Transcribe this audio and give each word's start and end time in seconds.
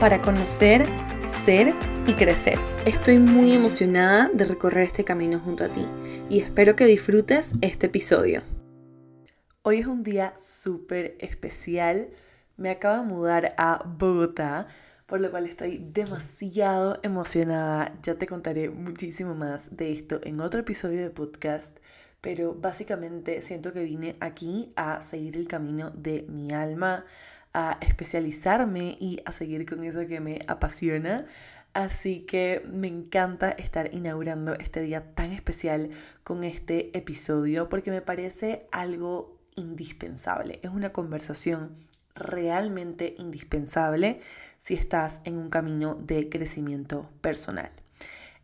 para 0.00 0.20
conocer, 0.20 0.84
ser 1.44 1.74
y 2.06 2.14
crecer. 2.14 2.58
Estoy 2.84 3.18
muy 3.18 3.52
emocionada 3.52 4.28
de 4.32 4.44
recorrer 4.44 4.84
este 4.84 5.04
camino 5.04 5.38
junto 5.38 5.64
a 5.64 5.68
ti 5.68 5.84
y 6.28 6.40
espero 6.40 6.76
que 6.76 6.86
disfrutes 6.86 7.54
este 7.60 7.86
episodio. 7.86 8.42
Hoy 9.62 9.78
es 9.78 9.86
un 9.86 10.02
día 10.02 10.34
súper 10.36 11.16
especial. 11.20 12.08
Me 12.56 12.70
acabo 12.70 13.02
de 13.02 13.08
mudar 13.08 13.54
a 13.56 13.82
Bogotá, 13.86 14.66
por 15.06 15.20
lo 15.20 15.30
cual 15.30 15.46
estoy 15.46 15.78
demasiado 15.78 16.98
emocionada. 17.02 17.94
Ya 18.02 18.16
te 18.16 18.26
contaré 18.26 18.70
muchísimo 18.70 19.34
más 19.34 19.74
de 19.76 19.92
esto 19.92 20.20
en 20.24 20.40
otro 20.40 20.60
episodio 20.60 21.02
de 21.02 21.10
podcast, 21.10 21.78
pero 22.20 22.54
básicamente 22.54 23.42
siento 23.42 23.72
que 23.72 23.84
vine 23.84 24.16
aquí 24.20 24.72
a 24.76 25.00
seguir 25.02 25.36
el 25.36 25.48
camino 25.48 25.90
de 25.90 26.26
mi 26.28 26.52
alma, 26.52 27.04
a 27.54 27.78
especializarme 27.80 28.98
y 29.00 29.20
a 29.24 29.32
seguir 29.32 29.64
con 29.64 29.84
eso 29.84 30.06
que 30.06 30.20
me 30.20 30.40
apasiona. 30.48 31.24
Así 31.72 32.20
que 32.20 32.62
me 32.70 32.88
encanta 32.88 33.50
estar 33.50 33.92
inaugurando 33.94 34.54
este 34.54 34.80
día 34.80 35.14
tan 35.14 35.32
especial 35.32 35.90
con 36.22 36.44
este 36.44 36.96
episodio 36.96 37.68
porque 37.68 37.90
me 37.90 38.02
parece 38.02 38.66
algo 38.70 39.40
indispensable. 39.56 40.60
Es 40.62 40.70
una 40.70 40.92
conversación 40.92 41.74
realmente 42.14 43.14
indispensable 43.18 44.20
si 44.58 44.74
estás 44.74 45.20
en 45.24 45.36
un 45.36 45.50
camino 45.50 45.94
de 45.96 46.28
crecimiento 46.28 47.10
personal. 47.20 47.70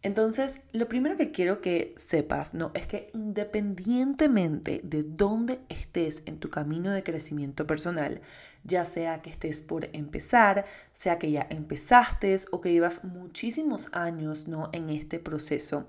Entonces, 0.02 0.62
lo 0.72 0.88
primero 0.88 1.18
que 1.18 1.30
quiero 1.30 1.60
que 1.60 1.94
sepas, 1.98 2.54
¿no? 2.54 2.70
Es 2.72 2.86
que 2.86 3.10
independientemente 3.12 4.80
de 4.82 5.02
dónde 5.02 5.60
estés 5.68 6.22
en 6.24 6.38
tu 6.38 6.48
camino 6.48 6.90
de 6.90 7.02
crecimiento 7.02 7.66
personal, 7.66 8.22
ya 8.64 8.86
sea 8.86 9.20
que 9.20 9.28
estés 9.28 9.60
por 9.60 9.90
empezar, 9.92 10.64
sea 10.94 11.18
que 11.18 11.30
ya 11.30 11.46
empezaste 11.50 12.34
o 12.50 12.62
que 12.62 12.72
llevas 12.72 13.04
muchísimos 13.04 13.90
años, 13.92 14.48
¿no? 14.48 14.70
En 14.72 14.88
este 14.88 15.18
proceso, 15.18 15.86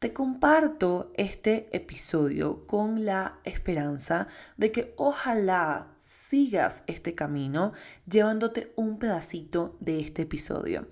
te 0.00 0.12
comparto 0.12 1.12
este 1.16 1.68
episodio 1.76 2.66
con 2.66 3.04
la 3.04 3.38
esperanza 3.44 4.26
de 4.56 4.72
que 4.72 4.94
ojalá 4.96 5.88
sigas 5.98 6.82
este 6.88 7.14
camino 7.14 7.72
llevándote 8.08 8.72
un 8.74 8.98
pedacito 8.98 9.76
de 9.80 10.00
este 10.00 10.22
episodio 10.22 10.88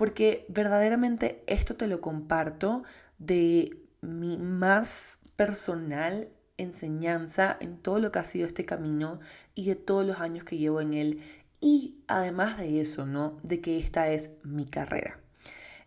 porque 0.00 0.46
verdaderamente 0.48 1.44
esto 1.46 1.76
te 1.76 1.86
lo 1.86 2.00
comparto 2.00 2.84
de 3.18 3.76
mi 4.00 4.38
más 4.38 5.18
personal 5.36 6.30
enseñanza 6.56 7.54
en 7.60 7.76
todo 7.76 7.98
lo 7.98 8.10
que 8.10 8.18
ha 8.18 8.24
sido 8.24 8.46
este 8.46 8.64
camino 8.64 9.20
y 9.54 9.66
de 9.66 9.76
todos 9.76 10.06
los 10.06 10.18
años 10.20 10.44
que 10.44 10.56
llevo 10.56 10.80
en 10.80 10.94
él 10.94 11.20
y 11.60 11.98
además 12.08 12.56
de 12.56 12.80
eso, 12.80 13.04
¿no? 13.04 13.40
De 13.42 13.60
que 13.60 13.78
esta 13.78 14.08
es 14.08 14.38
mi 14.42 14.64
carrera. 14.64 15.20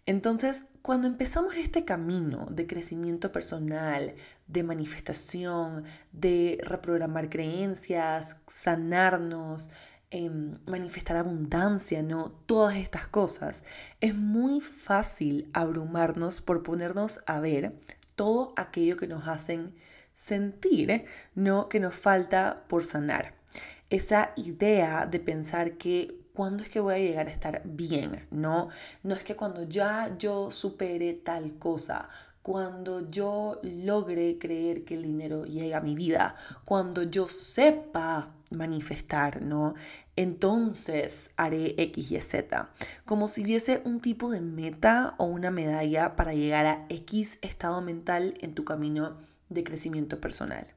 Entonces, 0.05 0.65
cuando 0.83 1.07
empezamos 1.07 1.55
este 1.55 1.83
camino 1.83 2.45
de 2.51 2.67
crecimiento 2.67 3.31
personal, 3.31 4.13
de 4.45 4.61
manifestación, 4.61 5.85
de 6.11 6.59
reprogramar 6.63 7.31
creencias, 7.31 8.43
sanarnos, 8.45 9.71
manifestar 10.65 11.17
abundancia, 11.17 12.03
¿no? 12.03 12.31
Todas 12.45 12.75
estas 12.75 13.07
cosas. 13.07 13.63
Es 13.99 14.15
muy 14.15 14.61
fácil 14.61 15.49
abrumarnos 15.53 16.41
por 16.41 16.63
ponernos 16.63 17.23
a 17.25 17.39
ver 17.39 17.73
todo 18.15 18.53
aquello 18.55 18.97
que 18.97 19.07
nos 19.07 19.27
hacen 19.27 19.73
sentir, 20.13 21.05
¿no? 21.35 21.69
Que 21.69 21.79
nos 21.79 21.95
falta 21.95 22.63
por 22.67 22.83
sanar. 22.83 23.33
Esa 23.89 24.31
idea 24.35 25.05
de 25.05 25.19
pensar 25.19 25.73
que 25.77 26.23
cuándo 26.33 26.63
es 26.63 26.69
que 26.69 26.79
voy 26.79 26.95
a 26.95 26.99
llegar 26.99 27.27
a 27.27 27.31
estar 27.31 27.61
bien, 27.63 28.27
¿no? 28.31 28.69
No 29.03 29.15
es 29.15 29.23
que 29.23 29.35
cuando 29.35 29.63
ya 29.63 30.15
yo 30.17 30.51
supere 30.51 31.13
tal 31.13 31.57
cosa, 31.57 32.09
cuando 32.43 33.09
yo 33.09 33.59
logre 33.63 34.37
creer 34.37 34.83
que 34.83 34.95
el 34.95 35.03
dinero 35.03 35.45
llega 35.45 35.77
a 35.77 35.81
mi 35.81 35.95
vida, 35.95 36.35
cuando 36.65 37.01
yo 37.01 37.29
sepa 37.29 38.35
manifestar, 38.51 39.41
¿no? 39.41 39.75
Entonces 40.17 41.31
haré 41.37 41.73
X 41.81 42.11
y 42.11 42.19
Z, 42.19 42.69
como 43.05 43.29
si 43.29 43.43
hubiese 43.43 43.81
un 43.85 44.01
tipo 44.01 44.29
de 44.29 44.41
meta 44.41 45.15
o 45.17 45.23
una 45.23 45.51
medalla 45.51 46.15
para 46.17 46.33
llegar 46.33 46.65
a 46.65 46.85
X 46.89 47.39
estado 47.41 47.81
mental 47.81 48.35
en 48.41 48.53
tu 48.53 48.65
camino 48.65 49.17
de 49.49 49.63
crecimiento 49.63 50.19
personal. 50.19 50.67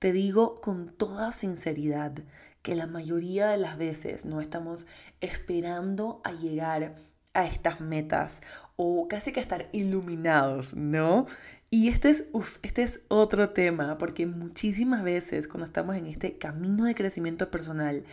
Te 0.00 0.12
digo 0.12 0.60
con 0.60 0.88
toda 0.88 1.30
sinceridad 1.30 2.14
que 2.62 2.74
la 2.74 2.86
mayoría 2.86 3.48
de 3.48 3.58
las 3.58 3.78
veces 3.78 4.26
no 4.26 4.40
estamos 4.40 4.86
esperando 5.20 6.20
a 6.24 6.32
llegar 6.32 6.96
a 7.32 7.46
estas 7.46 7.80
metas 7.80 8.40
o 8.76 9.08
casi 9.08 9.32
que 9.32 9.40
estar 9.40 9.68
iluminados, 9.72 10.74
¿no? 10.74 11.26
Y 11.70 11.88
este 11.88 12.10
es, 12.10 12.28
este 12.62 12.82
es 12.82 13.04
otro 13.08 13.50
tema, 13.50 13.96
porque 13.96 14.26
muchísimas 14.26 15.04
veces 15.04 15.46
cuando 15.46 15.66
estamos 15.66 15.96
en 15.96 16.06
este 16.06 16.36
camino 16.36 16.84
de 16.84 16.94
crecimiento 16.94 17.50
personal, 17.50 18.04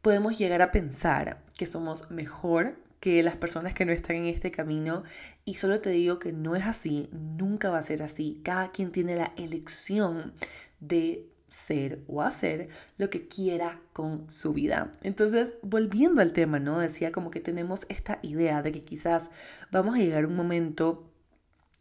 podemos 0.00 0.38
llegar 0.38 0.62
a 0.62 0.72
pensar 0.72 1.42
que 1.56 1.66
somos 1.66 2.10
mejor 2.10 2.76
que 3.00 3.22
las 3.22 3.36
personas 3.36 3.74
que 3.74 3.84
no 3.84 3.92
están 3.92 4.16
en 4.16 4.24
este 4.24 4.50
camino 4.50 5.02
y 5.44 5.56
solo 5.56 5.80
te 5.80 5.90
digo 5.90 6.18
que 6.18 6.32
no 6.32 6.56
es 6.56 6.64
así, 6.64 7.10
nunca 7.12 7.68
va 7.68 7.78
a 7.78 7.82
ser 7.82 8.02
así. 8.02 8.40
Cada 8.42 8.70
quien 8.70 8.92
tiene 8.92 9.16
la 9.16 9.34
elección 9.36 10.32
de 10.80 11.26
ser 11.54 12.02
o 12.08 12.22
hacer 12.22 12.68
lo 12.98 13.10
que 13.10 13.28
quiera 13.28 13.80
con 13.92 14.30
su 14.30 14.52
vida. 14.52 14.92
Entonces, 15.02 15.54
volviendo 15.62 16.20
al 16.20 16.32
tema, 16.32 16.58
¿no? 16.58 16.78
Decía 16.80 17.12
como 17.12 17.30
que 17.30 17.40
tenemos 17.40 17.86
esta 17.88 18.18
idea 18.22 18.62
de 18.62 18.72
que 18.72 18.84
quizás 18.84 19.30
vamos 19.70 19.94
a 19.94 19.98
llegar 19.98 20.26
un 20.26 20.36
momento 20.36 21.10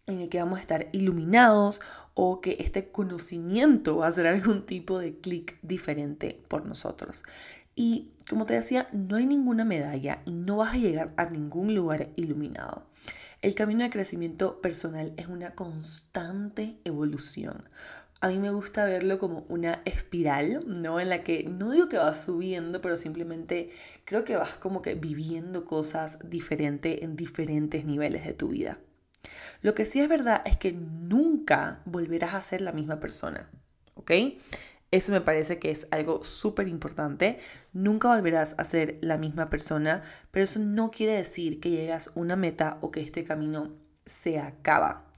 en 0.05 0.19
el 0.19 0.29
que 0.29 0.39
vamos 0.39 0.59
a 0.59 0.61
estar 0.61 0.89
iluminados 0.91 1.81
o 2.13 2.41
que 2.41 2.57
este 2.59 2.91
conocimiento 2.91 3.97
va 3.97 4.05
a 4.05 4.09
hacer 4.09 4.27
algún 4.27 4.65
tipo 4.65 4.99
de 4.99 5.17
clic 5.17 5.57
diferente 5.61 6.43
por 6.47 6.65
nosotros. 6.65 7.23
Y 7.75 8.11
como 8.29 8.45
te 8.45 8.53
decía, 8.53 8.87
no 8.91 9.15
hay 9.15 9.25
ninguna 9.25 9.65
medalla 9.65 10.21
y 10.25 10.31
no 10.31 10.57
vas 10.57 10.73
a 10.73 10.77
llegar 10.77 11.13
a 11.17 11.25
ningún 11.25 11.73
lugar 11.73 12.09
iluminado. 12.15 12.85
El 13.41 13.55
camino 13.55 13.83
de 13.83 13.89
crecimiento 13.89 14.61
personal 14.61 15.13
es 15.17 15.27
una 15.27 15.55
constante 15.55 16.77
evolución 16.85 17.67
a 18.23 18.29
mí 18.29 18.39
me 18.39 18.51
gusta 18.51 18.85
verlo 18.85 19.19
como 19.19 19.45
una 19.49 19.81
espiral, 19.83 20.63
¿no? 20.65 21.01
En 21.01 21.09
la 21.09 21.23
que 21.23 21.43
no 21.43 21.71
digo 21.71 21.89
que 21.89 21.97
vas 21.97 22.23
subiendo, 22.23 22.79
pero 22.79 22.95
simplemente 22.95 23.71
creo 24.05 24.23
que 24.23 24.37
vas 24.37 24.51
como 24.55 24.81
que 24.81 24.95
viviendo 24.95 25.65
cosas 25.65 26.17
diferentes 26.23 27.01
en 27.01 27.17
diferentes 27.17 27.83
niveles 27.83 28.25
de 28.25 28.31
tu 28.31 28.47
vida. 28.47 28.79
Lo 29.61 29.75
que 29.75 29.83
sí 29.83 29.99
es 29.99 30.07
verdad 30.07 30.41
es 30.45 30.55
que 30.55 30.71
nunca 30.71 31.81
volverás 31.83 32.33
a 32.33 32.41
ser 32.41 32.61
la 32.61 32.71
misma 32.71 33.01
persona, 33.01 33.49
¿ok? 33.95 34.11
Eso 34.91 35.11
me 35.11 35.19
parece 35.19 35.59
que 35.59 35.71
es 35.71 35.89
algo 35.91 36.23
súper 36.23 36.69
importante. 36.69 37.39
Nunca 37.73 38.07
volverás 38.07 38.55
a 38.57 38.63
ser 38.63 38.99
la 39.01 39.17
misma 39.17 39.49
persona, 39.49 40.01
pero 40.31 40.45
eso 40.45 40.59
no 40.59 40.91
quiere 40.91 41.17
decir 41.17 41.59
que 41.59 41.71
llegas 41.71 42.07
a 42.07 42.11
una 42.15 42.37
meta 42.37 42.77
o 42.79 42.89
que 42.89 43.01
este 43.01 43.25
camino 43.25 43.73
se 44.05 44.39
acaba. 44.39 45.11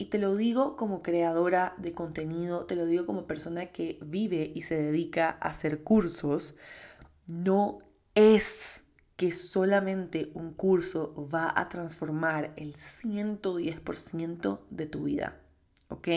Y 0.00 0.06
te 0.06 0.18
lo 0.18 0.36
digo 0.36 0.76
como 0.76 1.02
creadora 1.02 1.74
de 1.78 1.92
contenido, 1.92 2.66
te 2.66 2.76
lo 2.76 2.86
digo 2.86 3.04
como 3.04 3.26
persona 3.26 3.66
que 3.66 3.98
vive 4.00 4.52
y 4.54 4.62
se 4.62 4.80
dedica 4.80 5.30
a 5.40 5.48
hacer 5.48 5.82
cursos. 5.82 6.54
No 7.26 7.80
es 8.14 8.84
que 9.16 9.32
solamente 9.32 10.30
un 10.34 10.54
curso 10.54 11.28
va 11.34 11.52
a 11.54 11.68
transformar 11.68 12.52
el 12.56 12.76
110% 12.76 14.60
de 14.70 14.86
tu 14.86 15.02
vida. 15.02 15.40
¿Ok? 15.88 16.08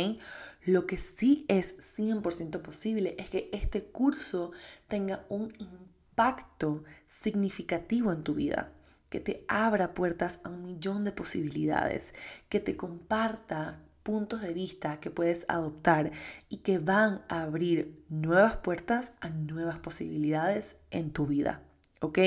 Lo 0.64 0.86
que 0.86 0.98
sí 0.98 1.46
es 1.48 1.98
100% 1.98 2.62
posible 2.62 3.16
es 3.18 3.32
que 3.32 3.50
este 3.52 3.86
curso 3.86 4.52
tenga 4.88 5.26
un 5.30 5.52
impacto 5.58 6.84
significativo 7.08 8.12
en 8.12 8.24
tu 8.24 8.36
vida 8.36 8.74
que 9.12 9.20
te 9.20 9.44
abra 9.50 9.94
puertas 9.94 10.40
a 10.46 10.50
un 10.50 10.64
millón 10.64 11.04
de 11.04 11.12
posibilidades, 11.12 12.16
que 12.48 12.62
te 12.62 12.78
comparta 12.78 13.82
puntos 14.04 14.42
de 14.42 14.54
vista 14.54 15.02
que 15.02 15.12
puedes 15.12 15.46
adoptar 15.50 16.12
y 16.48 16.60
que 16.60 16.80
van 16.80 17.22
a 17.28 17.42
abrir 17.42 18.04
nuevas 18.08 18.56
puertas 18.56 19.12
a 19.20 19.30
nuevas 19.30 19.80
posibilidades 19.80 20.80
en 20.92 21.12
tu 21.12 21.28
vida. 21.28 21.62
¿Ok? 22.00 22.20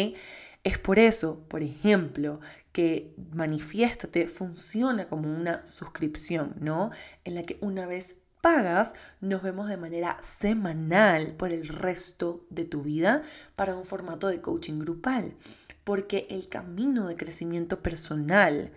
Es 0.63 0.79
por 0.79 0.99
eso, 0.99 1.41
por 1.49 1.63
ejemplo, 1.63 2.41
que 2.71 3.15
Manifiéstate 3.33 4.29
funciona 4.29 5.09
como 5.09 5.35
una 5.35 5.67
suscripción, 5.67 6.55
¿no? 6.61 6.91
En 7.25 7.35
la 7.35 7.45
que 7.45 7.57
una 7.63 7.87
vez 7.87 8.19
pagas, 8.43 8.93
nos 9.23 9.43
vemos 9.43 9.71
de 9.71 9.79
manera 9.79 10.19
semanal 10.23 11.35
por 11.35 11.51
el 11.51 11.67
resto 11.67 12.45
de 12.51 12.67
tu 12.67 12.83
vida 12.83 13.23
para 13.57 13.75
un 13.75 13.87
formato 13.87 14.29
de 14.29 14.43
coaching 14.43 14.81
grupal. 14.81 15.35
Porque 15.85 16.27
el 16.31 16.49
camino 16.49 17.07
de 17.07 17.17
crecimiento 17.17 17.83
personal 17.83 18.73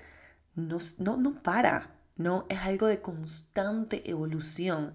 no, 0.56 0.78
no, 1.00 1.18
no 1.18 1.42
para, 1.42 1.96
¿no? 2.18 2.46
Es 2.50 2.60
algo 2.60 2.88
de 2.88 3.02
constante 3.02 4.10
evolución. 4.10 4.94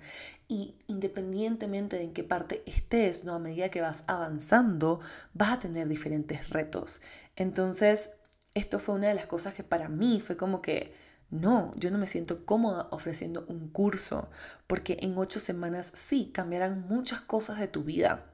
Y 0.49 0.75
independientemente 0.87 1.97
de 1.97 2.03
en 2.05 2.13
qué 2.13 2.25
parte 2.25 2.63
estés, 2.67 3.25
¿no? 3.25 3.35
A 3.35 3.39
medida 3.39 3.71
que 3.71 3.81
vas 3.81 4.05
avanzando, 4.07 5.01
vas 5.33 5.51
a 5.51 5.61
tener 5.61 5.89
diferentes 5.89 6.51
retos. 6.51 7.01
Entonces, 7.37 8.13
esto 8.55 8.79
fue 8.79 8.97
una 8.97 9.09
de 9.09 9.15
las 9.15 9.27
cosas 9.27 9.55
que 9.55 9.65
para 9.65 9.89
mí 9.89 10.21
fue 10.21 10.37
como 10.37 10.61
que, 10.61 10.95
no, 11.31 11.73
yo 11.77 11.91
no 11.91 11.97
me 11.99 12.07
siento 12.07 12.45
cómoda 12.45 12.89
ofreciendo 12.91 13.47
un 13.49 13.69
curso, 13.69 14.29
porque 14.67 14.99
en 15.01 15.17
ocho 15.17 15.41
semanas 15.41 15.91
sí 15.95 16.31
cambiarán 16.35 16.87
muchas 16.87 17.23
cosas 17.23 17.59
de 17.59 17.69
tu 17.69 17.85
vida, 17.85 18.27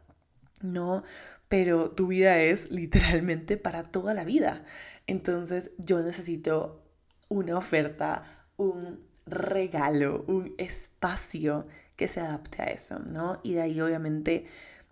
¿no? 0.62 1.04
Pero 1.48 1.90
tu 1.90 2.08
vida 2.08 2.38
es 2.40 2.70
literalmente 2.70 3.56
para 3.56 3.84
toda 3.84 4.14
la 4.14 4.24
vida. 4.24 4.64
Entonces 5.06 5.72
yo 5.78 6.00
necesito 6.02 6.84
una 7.28 7.56
oferta, 7.56 8.46
un 8.56 9.00
regalo, 9.26 10.24
un 10.26 10.54
espacio 10.58 11.66
que 11.96 12.08
se 12.08 12.20
adapte 12.20 12.62
a 12.62 12.66
eso, 12.66 12.98
¿no? 13.00 13.40
Y 13.42 13.54
de 13.54 13.62
ahí 13.62 13.80
obviamente 13.80 14.46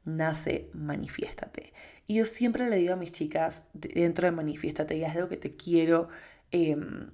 nace 0.04 0.70
Manifiéstate. 0.72 1.72
Y 2.06 2.16
yo 2.16 2.26
siempre 2.26 2.68
le 2.68 2.76
digo 2.76 2.94
a 2.94 2.96
mis 2.96 3.12
chicas 3.12 3.66
dentro 3.74 4.26
de 4.26 4.32
Manifiéstate, 4.32 4.96
y 4.96 5.04
es 5.04 5.14
algo 5.14 5.28
que 5.28 5.36
te 5.36 5.56
quiero 5.56 6.08
em, 6.50 7.10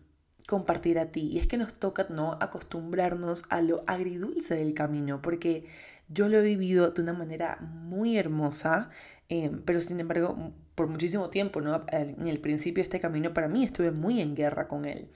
compartir 0.47 0.99
a 0.99 1.11
ti, 1.11 1.29
y 1.33 1.39
es 1.39 1.47
que 1.47 1.57
nos 1.57 1.75
toca 1.75 2.07
no 2.11 2.39
acostumbrarnos 2.41 3.45
a 3.49 3.63
lo 3.63 3.85
agridulce 3.87 4.55
del 4.55 4.75
camino, 4.75 5.23
porque 5.23 5.67
yo 6.09 6.29
lo 6.29 6.39
he 6.39 6.43
vivido 6.43 6.91
de 6.91 7.03
una 7.03 7.15
manera 7.15 7.59
muy 7.61 8.19
hermosa, 8.19 8.91
em, 9.33 9.63
pero 9.63 9.81
sin 9.81 9.99
embargo, 9.99 10.53
por 10.75 10.89
muchísimo 10.89 11.31
tiempo, 11.31 11.61
¿no? 11.61 11.85
En 11.89 12.29
el 12.29 12.39
principio 12.39 12.83
de 12.83 12.87
este 12.87 13.01
camino 13.01 13.33
para 13.33 13.49
mí 13.49 13.65
estuve 13.65 13.91
muy 13.91 14.21
en 14.21 14.35
guerra 14.35 14.69
con 14.69 14.85
él. 14.85 15.09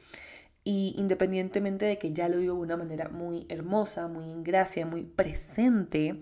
Y 0.65 0.95
independientemente 0.97 1.85
de 1.85 1.99
que 1.99 2.13
ya 2.13 2.29
lo 2.29 2.39
vivo 2.39 2.57
de 2.57 2.63
una 2.63 2.77
manera 2.77 3.09
muy 3.09 3.47
hermosa, 3.49 4.09
muy 4.09 4.25
en 4.31 4.43
gracia, 4.43 4.87
muy 4.87 5.05
presente, 5.05 6.21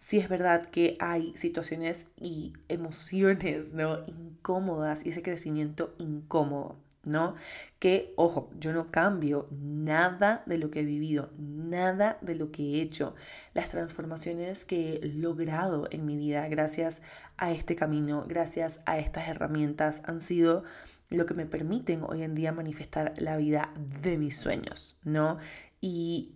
sí 0.00 0.18
es 0.18 0.28
verdad 0.28 0.66
que 0.66 0.96
hay 1.00 1.34
situaciones 1.36 2.10
y 2.20 2.52
emociones, 2.68 3.72
¿no? 3.74 4.04
Incómodas 4.06 5.06
y 5.06 5.10
ese 5.10 5.22
crecimiento 5.22 5.94
incómodo, 5.98 6.76
¿no? 7.04 7.36
Que, 7.78 8.12
ojo, 8.16 8.50
yo 8.58 8.72
no 8.72 8.90
cambio 8.90 9.48
nada 9.50 10.42
de 10.46 10.58
lo 10.58 10.70
que 10.70 10.80
he 10.80 10.84
vivido, 10.84 11.30
nada 11.38 12.18
de 12.20 12.34
lo 12.34 12.52
que 12.52 12.62
he 12.62 12.82
hecho. 12.82 13.14
Las 13.54 13.70
transformaciones 13.70 14.64
que 14.64 14.96
he 14.96 15.06
logrado 15.06 15.88
en 15.90 16.04
mi 16.04 16.16
vida 16.16 16.46
gracias 16.48 17.00
a 17.38 17.52
este 17.52 17.76
camino, 17.76 18.24
gracias 18.26 18.80
a 18.86 18.98
estas 18.98 19.28
herramientas, 19.28 20.02
han 20.04 20.20
sido 20.20 20.64
lo 21.10 21.26
que 21.26 21.34
me 21.34 21.46
permiten 21.46 22.02
hoy 22.02 22.22
en 22.22 22.34
día 22.34 22.52
manifestar 22.52 23.14
la 23.18 23.36
vida 23.36 23.72
de 24.02 24.18
mis 24.18 24.36
sueños, 24.36 24.98
¿no? 25.04 25.38
Y 25.80 26.34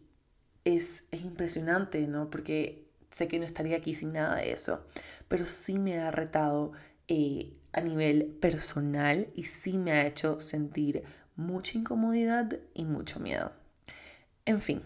es, 0.64 1.04
impresionante, 1.12 2.06
¿no? 2.06 2.30
Porque 2.30 2.86
sé 3.10 3.28
que 3.28 3.38
no 3.38 3.44
estaría 3.44 3.76
aquí 3.76 3.94
sin 3.94 4.12
nada 4.12 4.36
de 4.36 4.52
eso, 4.52 4.84
pero 5.28 5.46
sí 5.46 5.78
me 5.78 5.98
ha 5.98 6.10
retado 6.10 6.72
eh, 7.08 7.52
a 7.72 7.80
nivel 7.80 8.26
personal 8.26 9.28
y 9.34 9.44
sí 9.44 9.78
me 9.78 9.92
ha 9.92 10.06
hecho 10.06 10.38
sentir 10.40 11.02
mucha 11.36 11.78
incomodidad 11.78 12.58
y 12.74 12.84
mucho 12.84 13.18
miedo. 13.18 13.52
En 14.44 14.60
fin, 14.60 14.82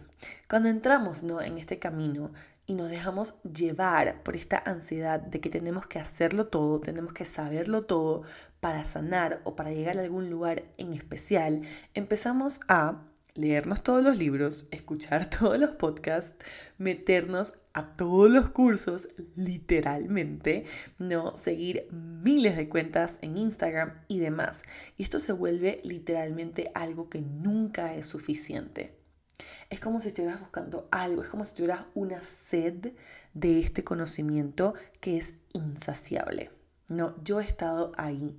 cuando 0.48 0.68
entramos 0.68 1.22
¿no? 1.22 1.40
en 1.40 1.58
este 1.58 1.78
camino, 1.78 2.32
y 2.66 2.74
nos 2.74 2.88
dejamos 2.88 3.42
llevar 3.42 4.22
por 4.22 4.36
esta 4.36 4.62
ansiedad 4.64 5.20
de 5.20 5.40
que 5.40 5.50
tenemos 5.50 5.86
que 5.86 5.98
hacerlo 5.98 6.46
todo, 6.46 6.80
tenemos 6.80 7.12
que 7.12 7.24
saberlo 7.24 7.82
todo 7.82 8.22
para 8.60 8.84
sanar 8.84 9.40
o 9.44 9.54
para 9.56 9.72
llegar 9.72 9.98
a 9.98 10.02
algún 10.02 10.30
lugar 10.30 10.64
en 10.78 10.94
especial, 10.94 11.62
empezamos 11.94 12.60
a 12.68 13.02
leernos 13.34 13.82
todos 13.82 14.02
los 14.02 14.16
libros, 14.16 14.68
escuchar 14.70 15.28
todos 15.28 15.58
los 15.58 15.70
podcasts, 15.70 16.38
meternos 16.78 17.54
a 17.72 17.96
todos 17.96 18.30
los 18.30 18.50
cursos, 18.50 19.08
literalmente, 19.36 20.64
no 20.98 21.36
seguir 21.36 21.88
miles 21.90 22.56
de 22.56 22.68
cuentas 22.68 23.18
en 23.20 23.36
Instagram 23.36 23.94
y 24.06 24.20
demás. 24.20 24.62
Y 24.96 25.02
esto 25.02 25.18
se 25.18 25.32
vuelve 25.32 25.80
literalmente 25.82 26.70
algo 26.74 27.10
que 27.10 27.20
nunca 27.20 27.94
es 27.94 28.06
suficiente. 28.06 29.03
Es 29.70 29.80
como 29.80 30.00
si 30.00 30.08
estuvieras 30.08 30.40
buscando 30.40 30.88
algo, 30.90 31.22
es 31.22 31.28
como 31.28 31.44
si 31.44 31.54
tuvieras 31.54 31.86
una 31.94 32.20
sed 32.22 32.92
de 33.32 33.60
este 33.60 33.84
conocimiento 33.84 34.74
que 35.00 35.16
es 35.16 35.34
insaciable. 35.52 36.50
No, 36.88 37.22
yo 37.24 37.40
he 37.40 37.44
estado 37.44 37.92
ahí. 37.96 38.38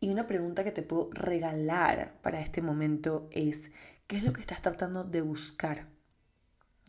Y 0.00 0.10
una 0.10 0.26
pregunta 0.26 0.64
que 0.64 0.72
te 0.72 0.82
puedo 0.82 1.10
regalar 1.12 2.18
para 2.22 2.40
este 2.40 2.60
momento 2.60 3.28
es, 3.30 3.70
¿qué 4.06 4.16
es 4.16 4.24
lo 4.24 4.32
que 4.32 4.40
estás 4.40 4.62
tratando 4.62 5.04
de 5.04 5.20
buscar? 5.20 5.86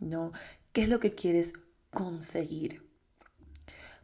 ¿No? 0.02 0.32
¿Qué 0.72 0.84
es 0.84 0.90
lo 0.90 1.00
que 1.00 1.14
quieres 1.14 1.54
conseguir? 1.92 2.90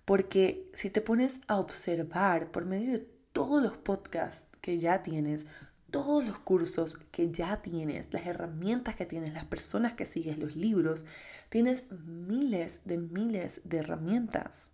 Porque 0.06 0.70
si 0.74 0.90
te 0.90 1.02
pones 1.02 1.42
a 1.48 1.58
observar 1.58 2.52
por 2.52 2.66
medio 2.66 2.92
de 2.92 3.08
todos 3.32 3.64
los 3.64 3.78
podcasts 3.78 4.48
que 4.62 4.78
ya 4.78 5.02
tienes, 5.02 5.48
todos 5.92 6.26
los 6.26 6.40
cursos 6.40 6.98
que 7.12 7.32
ya 7.32 7.62
tienes, 7.62 8.14
las 8.14 8.26
herramientas 8.26 8.96
que 8.96 9.06
tienes, 9.06 9.34
las 9.34 9.46
personas 9.46 9.94
que 9.94 10.06
sigues, 10.06 10.38
los 10.38 10.56
libros, 10.56 11.06
tienes 11.50 11.92
miles 11.92 12.82
de 12.86 12.98
miles 12.98 13.62
de 13.64 13.78
herramientas. 13.78 14.72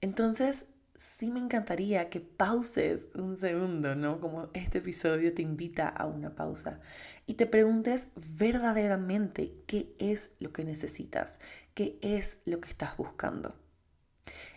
Entonces, 0.00 0.68
sí 0.96 1.30
me 1.30 1.40
encantaría 1.40 2.10
que 2.10 2.20
pauses 2.20 3.08
un 3.14 3.36
segundo, 3.36 3.94
¿no? 3.94 4.20
Como 4.20 4.50
este 4.52 4.78
episodio 4.78 5.32
te 5.34 5.42
invita 5.42 5.88
a 5.88 6.06
una 6.06 6.34
pausa 6.34 6.80
y 7.26 7.34
te 7.34 7.46
preguntes 7.46 8.08
verdaderamente 8.16 9.54
qué 9.66 9.94
es 9.98 10.36
lo 10.40 10.52
que 10.52 10.64
necesitas, 10.64 11.40
qué 11.74 11.98
es 12.02 12.40
lo 12.44 12.60
que 12.60 12.68
estás 12.68 12.96
buscando 12.96 13.54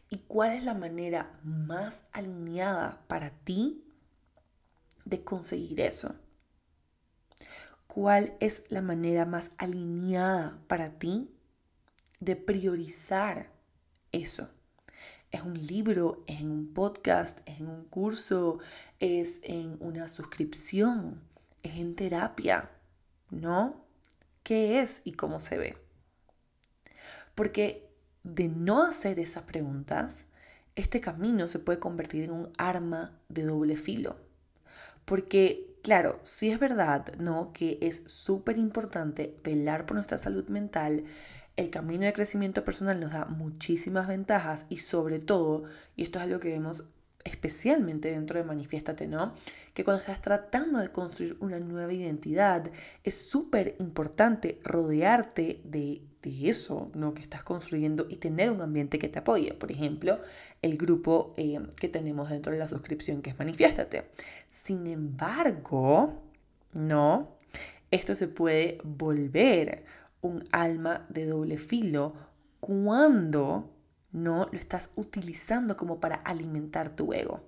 y 0.09 0.17
cuál 0.27 0.51
es 0.51 0.63
la 0.63 0.73
manera 0.73 1.39
más 1.43 2.05
alineada 2.11 3.01
para 3.07 3.29
ti 3.29 3.83
de 5.05 5.23
conseguir 5.23 5.81
eso? 5.81 6.15
¿Cuál 7.87 8.37
es 8.39 8.63
la 8.69 8.81
manera 8.81 9.25
más 9.25 9.51
alineada 9.57 10.57
para 10.67 10.97
ti 10.97 11.29
de 12.21 12.37
priorizar 12.37 13.51
eso? 14.13 14.47
¿Es 15.31 15.41
un 15.41 15.65
libro? 15.65 16.23
¿Es 16.25 16.39
en 16.39 16.51
un 16.51 16.73
podcast? 16.73 17.39
¿Es 17.45 17.59
en 17.59 17.67
un 17.67 17.83
curso? 17.85 18.59
¿Es 18.99 19.41
en 19.43 19.75
una 19.81 20.07
suscripción? 20.07 21.21
¿Es 21.63 21.77
en 21.77 21.95
terapia? 21.95 22.69
¿No? 23.29 23.85
¿Qué 24.43 24.79
es 24.81 25.01
y 25.03 25.11
cómo 25.11 25.41
se 25.41 25.57
ve? 25.57 25.77
Porque 27.35 27.89
de 28.23 28.47
no 28.47 28.83
hacer 28.83 29.19
esas 29.19 29.43
preguntas, 29.43 30.27
este 30.75 31.01
camino 31.01 31.49
se 31.49 31.59
puede 31.59 31.79
convertir 31.79 32.23
en 32.23 32.31
un 32.31 32.53
arma 32.57 33.19
de 33.27 33.43
doble 33.43 33.75
filo 33.75 34.30
porque, 35.05 35.75
claro, 35.83 36.19
sí 36.23 36.49
es 36.49 36.59
verdad, 36.59 37.13
¿no? 37.17 37.53
Que 37.53 37.77
es 37.81 38.03
súper 38.07 38.57
importante 38.57 39.35
velar 39.43 39.85
por 39.85 39.95
nuestra 39.95 40.17
salud 40.17 40.47
mental. 40.47 41.05
El 41.57 41.69
camino 41.69 42.05
de 42.05 42.13
crecimiento 42.13 42.63
personal 42.63 42.99
nos 42.99 43.11
da 43.11 43.25
muchísimas 43.25 44.07
ventajas 44.07 44.65
y 44.69 44.77
sobre 44.77 45.19
todo, 45.19 45.63
y 45.95 46.03
esto 46.03 46.19
es 46.19 46.23
algo 46.23 46.39
que 46.39 46.49
vemos 46.49 46.85
especialmente 47.23 48.11
dentro 48.11 48.39
de 48.39 48.45
Manifiéstate, 48.45 49.07
¿no? 49.07 49.33
Que 49.73 49.83
cuando 49.83 50.01
estás 50.01 50.21
tratando 50.21 50.79
de 50.79 50.91
construir 50.91 51.37
una 51.39 51.59
nueva 51.59 51.93
identidad, 51.93 52.71
es 53.03 53.15
súper 53.15 53.75
importante 53.79 54.59
rodearte 54.63 55.61
de, 55.63 56.03
eso, 56.23 56.91
¿no? 56.93 57.15
Que 57.15 57.21
estás 57.21 57.43
construyendo 57.43 58.05
y 58.07 58.17
tener 58.17 58.51
un 58.51 58.61
ambiente 58.61 58.99
que 58.99 59.09
te 59.09 59.19
apoye. 59.19 59.55
Por 59.55 59.71
ejemplo, 59.71 60.19
el 60.61 60.77
grupo 60.77 61.33
eh, 61.35 61.59
que 61.77 61.89
tenemos 61.89 62.29
dentro 62.29 62.51
de 62.51 62.59
la 62.59 62.67
suscripción 62.67 63.23
que 63.23 63.31
es 63.31 63.39
Manifiéstate. 63.39 64.05
Sin 64.51 64.87
embargo, 64.87 66.21
¿no? 66.73 67.35
Esto 67.89 68.15
se 68.15 68.27
puede 68.27 68.79
volver 68.83 69.85
un 70.21 70.43
alma 70.51 71.05
de 71.09 71.25
doble 71.25 71.57
filo 71.57 72.13
cuando 72.59 73.69
no 74.11 74.47
lo 74.51 74.59
estás 74.59 74.93
utilizando 74.95 75.75
como 75.77 75.99
para 75.99 76.15
alimentar 76.15 76.95
tu 76.95 77.13
ego. 77.13 77.41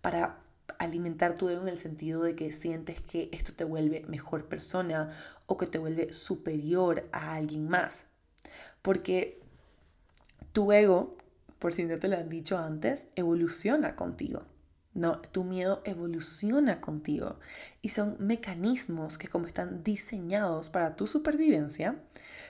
Para 0.00 0.38
alimentar 0.78 1.34
tu 1.34 1.48
ego 1.48 1.62
en 1.62 1.68
el 1.68 1.78
sentido 1.78 2.22
de 2.22 2.36
que 2.36 2.52
sientes 2.52 3.00
que 3.00 3.28
esto 3.32 3.52
te 3.52 3.64
vuelve 3.64 4.04
mejor 4.06 4.46
persona 4.46 5.14
o 5.46 5.56
que 5.56 5.66
te 5.66 5.78
vuelve 5.78 6.12
superior 6.12 7.08
a 7.12 7.34
alguien 7.34 7.68
más. 7.68 8.06
Porque 8.82 9.40
tu 10.52 10.72
ego, 10.72 11.16
por 11.58 11.72
si 11.72 11.84
no 11.84 11.98
te 11.98 12.08
lo 12.08 12.16
han 12.16 12.28
dicho 12.28 12.58
antes, 12.58 13.08
evoluciona 13.16 13.96
contigo. 13.96 14.42
No, 14.98 15.20
tu 15.20 15.44
miedo 15.44 15.80
evoluciona 15.84 16.80
contigo 16.80 17.38
y 17.82 17.90
son 17.90 18.16
mecanismos 18.18 19.16
que 19.16 19.28
como 19.28 19.46
están 19.46 19.84
diseñados 19.84 20.70
para 20.70 20.96
tu 20.96 21.06
supervivencia, 21.06 21.94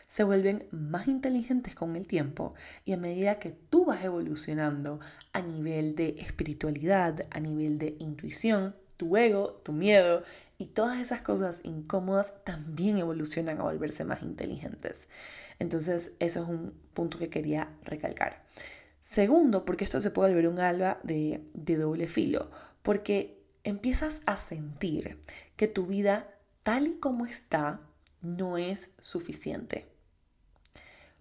se 0.08 0.24
vuelven 0.24 0.66
más 0.70 1.08
inteligentes 1.08 1.74
con 1.74 1.94
el 1.94 2.06
tiempo 2.06 2.54
y 2.86 2.94
a 2.94 2.96
medida 2.96 3.38
que 3.38 3.50
tú 3.50 3.84
vas 3.84 4.02
evolucionando 4.02 4.98
a 5.34 5.42
nivel 5.42 5.94
de 5.94 6.16
espiritualidad, 6.20 7.26
a 7.30 7.38
nivel 7.38 7.78
de 7.78 7.96
intuición, 7.98 8.74
tu 8.96 9.18
ego, 9.18 9.60
tu 9.62 9.74
miedo 9.74 10.22
y 10.56 10.68
todas 10.68 11.00
esas 11.00 11.20
cosas 11.20 11.60
incómodas 11.64 12.42
también 12.44 12.96
evolucionan 12.96 13.60
a 13.60 13.64
volverse 13.64 14.04
más 14.04 14.22
inteligentes. 14.22 15.10
Entonces, 15.58 16.14
eso 16.18 16.44
es 16.44 16.48
un 16.48 16.72
punto 16.94 17.18
que 17.18 17.28
quería 17.28 17.68
recalcar. 17.84 18.42
Segundo, 19.08 19.64
porque 19.64 19.84
esto 19.84 20.02
se 20.02 20.10
puede 20.10 20.34
volver 20.34 20.48
un 20.48 20.60
alba 20.60 21.00
de, 21.02 21.40
doble 21.54 22.08
filo, 22.08 22.50
porque 22.82 23.42
empiezas 23.64 24.20
a 24.26 24.36
sentir 24.36 25.16
que 25.56 25.66
tu 25.66 25.86
vida 25.86 26.28
tal 26.62 26.88
y 26.88 26.98
como 26.98 27.24
está 27.24 27.80
no 28.20 28.58
es 28.58 28.92
suficiente. 28.98 29.86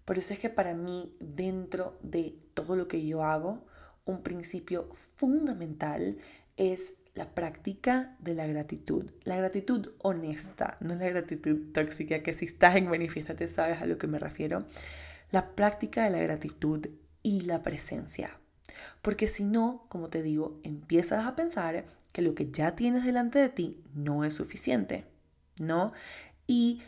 Por 0.04 0.18
eso 0.18 0.34
es 0.34 0.38
que 0.38 0.50
para 0.50 0.74
mí, 0.74 1.16
dentro 1.18 1.98
de 2.02 2.34
todo 2.52 2.76
lo 2.76 2.88
que 2.88 3.06
yo 3.06 3.22
hago, 3.22 3.64
un 4.04 4.22
principio 4.22 4.90
fundamental 5.16 6.18
es 6.58 6.98
la 7.14 7.34
práctica 7.34 8.18
de 8.18 8.34
la 8.34 8.46
gratitud. 8.46 9.10
La 9.24 9.38
gratitud 9.38 9.92
honesta, 10.02 10.76
no 10.80 10.94
la 10.94 11.08
gratitud 11.08 11.72
tóxica, 11.72 12.22
que 12.22 12.34
si 12.34 12.44
estás 12.44 12.76
en 12.76 12.90
te 13.34 13.48
sabes 13.48 13.80
a 13.80 13.86
lo 13.86 13.96
que 13.96 14.06
me 14.06 14.18
refiero. 14.18 14.66
La 15.30 15.52
práctica 15.52 16.04
de 16.04 16.10
la 16.10 16.20
gratitud 16.20 16.86
y 17.28 17.42
la 17.42 17.62
presencia. 17.62 18.38
Porque 19.02 19.28
si 19.28 19.44
no, 19.44 19.84
como 19.90 20.08
te 20.08 20.22
digo, 20.22 20.58
empiezas 20.62 21.26
a 21.26 21.36
pensar 21.36 21.84
que 22.12 22.22
lo 22.22 22.34
que 22.34 22.50
ya 22.50 22.74
tienes 22.74 23.04
delante 23.04 23.38
de 23.38 23.50
ti 23.50 23.82
no 23.94 24.24
es 24.24 24.32
suficiente, 24.32 25.04
¿no? 25.60 25.92
Y 26.46 26.82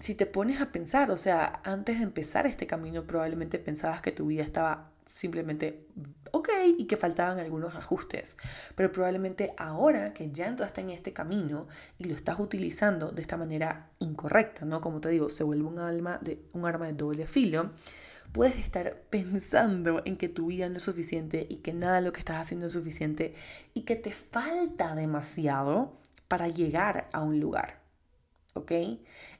si 0.00 0.16
te 0.16 0.26
pones 0.26 0.60
a 0.60 0.72
pensar, 0.72 1.12
o 1.12 1.16
sea, 1.16 1.60
antes 1.62 1.98
de 1.98 2.02
empezar 2.02 2.48
este 2.48 2.66
camino 2.66 3.06
probablemente 3.06 3.60
pensabas 3.60 4.00
que 4.00 4.10
tu 4.10 4.26
vida 4.26 4.42
estaba 4.42 4.90
simplemente 5.06 5.86
ok 6.32 6.48
y 6.76 6.86
que 6.86 6.96
faltaban 6.96 7.38
algunos 7.38 7.76
ajustes. 7.76 8.36
Pero 8.74 8.90
probablemente 8.90 9.54
ahora 9.58 10.12
que 10.12 10.32
ya 10.32 10.48
entraste 10.48 10.80
en 10.80 10.90
este 10.90 11.12
camino 11.12 11.68
y 11.98 12.04
lo 12.04 12.16
estás 12.16 12.40
utilizando 12.40 13.12
de 13.12 13.22
esta 13.22 13.36
manera 13.36 13.90
incorrecta, 14.00 14.64
¿no? 14.64 14.80
Como 14.80 15.00
te 15.00 15.08
digo, 15.08 15.30
se 15.30 15.44
vuelve 15.44 15.68
un, 15.68 15.78
alma 15.78 16.18
de, 16.20 16.42
un 16.52 16.66
arma 16.66 16.86
de 16.86 16.94
doble 16.94 17.28
filo 17.28 17.70
puedes 18.32 18.56
estar 18.56 19.02
pensando 19.10 20.02
en 20.04 20.16
que 20.16 20.28
tu 20.28 20.46
vida 20.46 20.68
no 20.68 20.76
es 20.76 20.82
suficiente 20.82 21.46
y 21.48 21.56
que 21.56 21.72
nada 21.72 21.96
de 21.96 22.02
lo 22.02 22.12
que 22.12 22.20
estás 22.20 22.40
haciendo 22.40 22.66
es 22.66 22.72
suficiente 22.72 23.34
y 23.74 23.82
que 23.82 23.96
te 23.96 24.12
falta 24.12 24.94
demasiado 24.94 25.98
para 26.28 26.48
llegar 26.48 27.08
a 27.12 27.22
un 27.22 27.40
lugar. 27.40 27.80
¿Ok? 28.54 28.72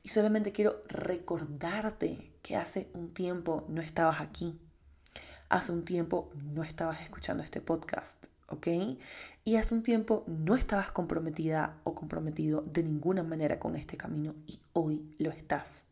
Y 0.02 0.09
solamente 0.11 0.52
quiero 0.52 0.83
recordarte 0.88 2.33
que 2.42 2.57
hace 2.57 2.90
un 2.95 3.12
tiempo 3.12 3.66
no 3.68 3.83
estabas 3.83 4.21
aquí. 4.21 4.59
Hace 5.49 5.73
un 5.73 5.85
tiempo 5.85 6.30
no 6.35 6.62
estabas 6.62 7.00
escuchando 7.00 7.42
este 7.42 7.61
podcast. 7.61 8.26
¿ok? 8.49 8.66
Y 9.45 9.57
hace 9.57 9.75
un 9.75 9.83
tiempo 9.83 10.25
no 10.26 10.57
estabas 10.57 10.90
comprometida 10.90 11.78
o 11.85 11.95
comprometido 11.95 12.62
de 12.62 12.83
ninguna 12.83 13.23
manera 13.23 13.59
con 13.59 13.76
este 13.76 13.97
camino 13.97 14.35
y 14.47 14.61
hoy 14.73 15.14
lo 15.18 15.30
estás, 15.30 15.85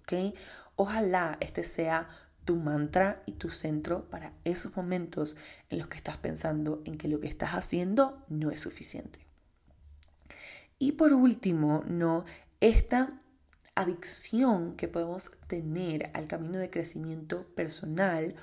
¿ok? 0.00 0.34
Ojalá 0.76 1.36
este 1.40 1.64
sea 1.64 2.08
tu 2.48 2.56
mantra 2.56 3.22
y 3.26 3.32
tu 3.32 3.50
centro 3.50 4.08
para 4.08 4.32
esos 4.44 4.74
momentos 4.74 5.36
en 5.68 5.80
los 5.80 5.88
que 5.88 5.98
estás 5.98 6.16
pensando 6.16 6.80
en 6.86 6.96
que 6.96 7.06
lo 7.06 7.20
que 7.20 7.28
estás 7.28 7.50
haciendo 7.50 8.24
no 8.30 8.50
es 8.50 8.60
suficiente. 8.60 9.18
Y 10.78 10.92
por 10.92 11.12
último, 11.12 11.84
no, 11.86 12.24
esta 12.60 13.20
adicción 13.74 14.76
que 14.76 14.88
podemos 14.88 15.30
tener 15.46 16.10
al 16.14 16.26
camino 16.26 16.58
de 16.58 16.70
crecimiento 16.70 17.44
personal 17.48 18.34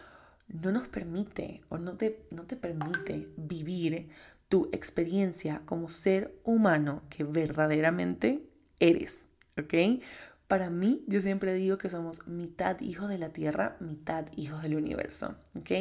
no 0.49 0.71
nos 0.71 0.87
permite 0.87 1.63
o 1.69 1.79
no 1.79 1.97
te, 1.97 2.27
no 2.29 2.43
te 2.43 2.57
permite 2.57 3.27
vivir 3.37 4.09
tu 4.49 4.69
experiencia 4.71 5.63
como 5.65 5.89
ser 5.89 6.39
humano 6.43 7.01
que 7.09 7.23
verdaderamente 7.23 8.47
eres, 8.79 9.31
¿ok? 9.57 10.03
Para 10.47 10.69
mí, 10.69 11.03
yo 11.07 11.21
siempre 11.21 11.53
digo 11.53 11.77
que 11.77 11.89
somos 11.89 12.27
mitad 12.27 12.79
hijos 12.81 13.09
de 13.09 13.17
la 13.17 13.29
tierra, 13.29 13.77
mitad 13.79 14.25
hijos 14.35 14.61
del 14.61 14.75
universo, 14.75 15.35
¿ok? 15.55 15.71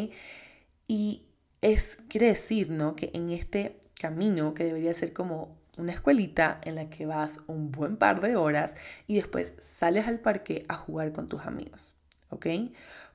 Y 0.88 1.26
es, 1.61 1.99
quiere 2.09 2.28
decir, 2.28 2.71
¿no? 2.71 2.97
Que 2.97 3.11
en 3.14 3.30
este 3.30 3.80
camino, 4.00 4.54
que 4.54 4.64
debería 4.64 4.94
ser 4.94 5.12
como 5.12 5.59
una 5.76 5.92
escuelita 5.92 6.61
en 6.62 6.76
la 6.76 6.88
que 6.88 7.06
vas 7.06 7.42
un 7.47 7.73
buen 7.73 7.97
par 7.97 8.21
de 8.21 8.37
horas 8.37 8.75
y 9.06 9.16
después 9.16 9.56
sales 9.61 10.06
al 10.06 10.21
parque 10.21 10.64
a 10.68 10.76
jugar 10.76 11.12
con 11.12 11.28
tus 11.28 11.47
amigos, 11.47 11.94
¿ok? 12.30 12.47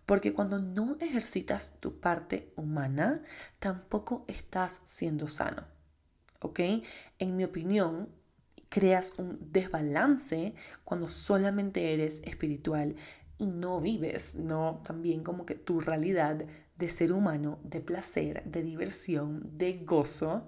Porque 0.05 0.33
cuando 0.33 0.59
no 0.59 0.97
ejercitas 0.99 1.79
tu 1.79 1.99
parte 1.99 2.51
humana, 2.55 3.23
tampoco 3.59 4.25
estás 4.27 4.81
siendo 4.85 5.27
sano, 5.27 5.63
¿ok? 6.41 6.59
En 7.19 7.35
mi 7.35 7.43
opinión, 7.43 8.09
creas 8.69 9.13
un 9.17 9.51
desbalance 9.51 10.53
cuando 10.83 11.09
solamente 11.09 11.93
eres 11.93 12.21
espiritual 12.23 12.95
y 13.37 13.47
no 13.47 13.81
vives, 13.81 14.35
no 14.35 14.81
también 14.85 15.23
como 15.23 15.45
que 15.45 15.55
tu 15.55 15.79
realidad 15.79 16.45
de 16.77 16.89
ser 16.89 17.11
humano, 17.11 17.59
de 17.63 17.81
placer, 17.81 18.43
de 18.45 18.63
diversión, 18.63 19.57
de 19.57 19.79
gozo, 19.85 20.47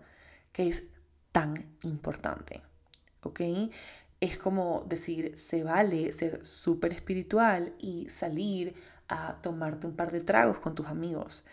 que 0.54 0.70
es 0.70 0.84
tan 1.32 1.76
importante. 1.84 2.62
¿Ok? 3.24 3.42
Es 4.20 4.38
como 4.38 4.86
decir, 4.88 5.38
se 5.38 5.64
vale 5.64 6.12
ser 6.12 6.46
súper 6.46 6.94
espiritual 6.94 7.74
y 7.80 8.08
salir 8.10 8.76
a 9.08 9.42
tomarte 9.42 9.88
un 9.88 9.96
par 9.96 10.12
de 10.12 10.22
tragos 10.22 10.60
con 10.60 10.76
tus 10.76 10.88
amigos. 10.88 11.46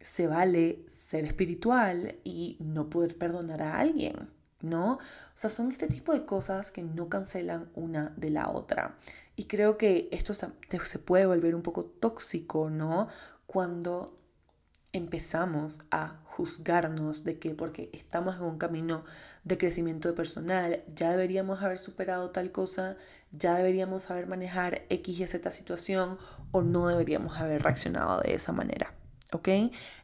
Se 0.00 0.26
vale 0.26 0.84
ser 0.88 1.24
espiritual 1.24 2.16
y 2.24 2.56
no 2.60 2.88
poder 2.88 3.18
perdonar 3.18 3.62
a 3.62 3.78
alguien. 3.78 4.28
¿No? 4.62 4.94
O 4.94 5.00
sea, 5.34 5.50
son 5.50 5.70
este 5.70 5.86
tipo 5.88 6.12
de 6.12 6.24
cosas 6.24 6.70
que 6.70 6.82
no 6.82 7.08
cancelan 7.08 7.68
una 7.74 8.12
de 8.16 8.30
la 8.30 8.48
otra. 8.48 8.96
Y 9.36 9.44
creo 9.44 9.78
que 9.78 10.08
esto 10.12 10.34
se 10.34 10.98
puede 10.98 11.26
volver 11.26 11.54
un 11.54 11.62
poco 11.62 11.84
tóxico, 11.84 12.70
¿no? 12.70 13.08
Cuando 13.46 14.18
empezamos 14.92 15.80
a 15.90 16.20
juzgarnos 16.24 17.24
de 17.24 17.38
que 17.38 17.54
porque 17.54 17.90
estamos 17.92 18.36
en 18.36 18.42
un 18.42 18.58
camino 18.58 19.04
de 19.44 19.58
crecimiento 19.58 20.14
personal, 20.14 20.82
ya 20.94 21.10
deberíamos 21.10 21.62
haber 21.62 21.78
superado 21.78 22.30
tal 22.30 22.52
cosa, 22.52 22.96
ya 23.32 23.54
deberíamos 23.54 24.02
saber 24.02 24.26
manejar 24.26 24.82
X 24.90 25.20
y 25.20 25.26
Z 25.26 25.50
situación 25.50 26.18
o 26.52 26.62
no 26.62 26.86
deberíamos 26.88 27.38
haber 27.38 27.62
reaccionado 27.62 28.20
de 28.20 28.34
esa 28.34 28.52
manera. 28.52 28.94
¿Ok? 29.32 29.48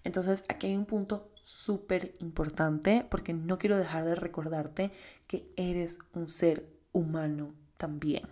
Entonces 0.05 0.45
aquí 0.49 0.69
hay 0.69 0.77
un 0.77 0.87
punto 0.87 1.31
súper 1.35 2.15
importante 2.21 3.07
porque 3.09 3.33
no 3.33 3.59
quiero 3.59 3.77
dejar 3.77 4.05
de 4.05 4.15
recordarte 4.15 4.91
que 5.27 5.53
eres 5.57 5.99
un 6.15 6.29
ser 6.29 6.69
humano 6.93 7.55
también. 7.77 8.29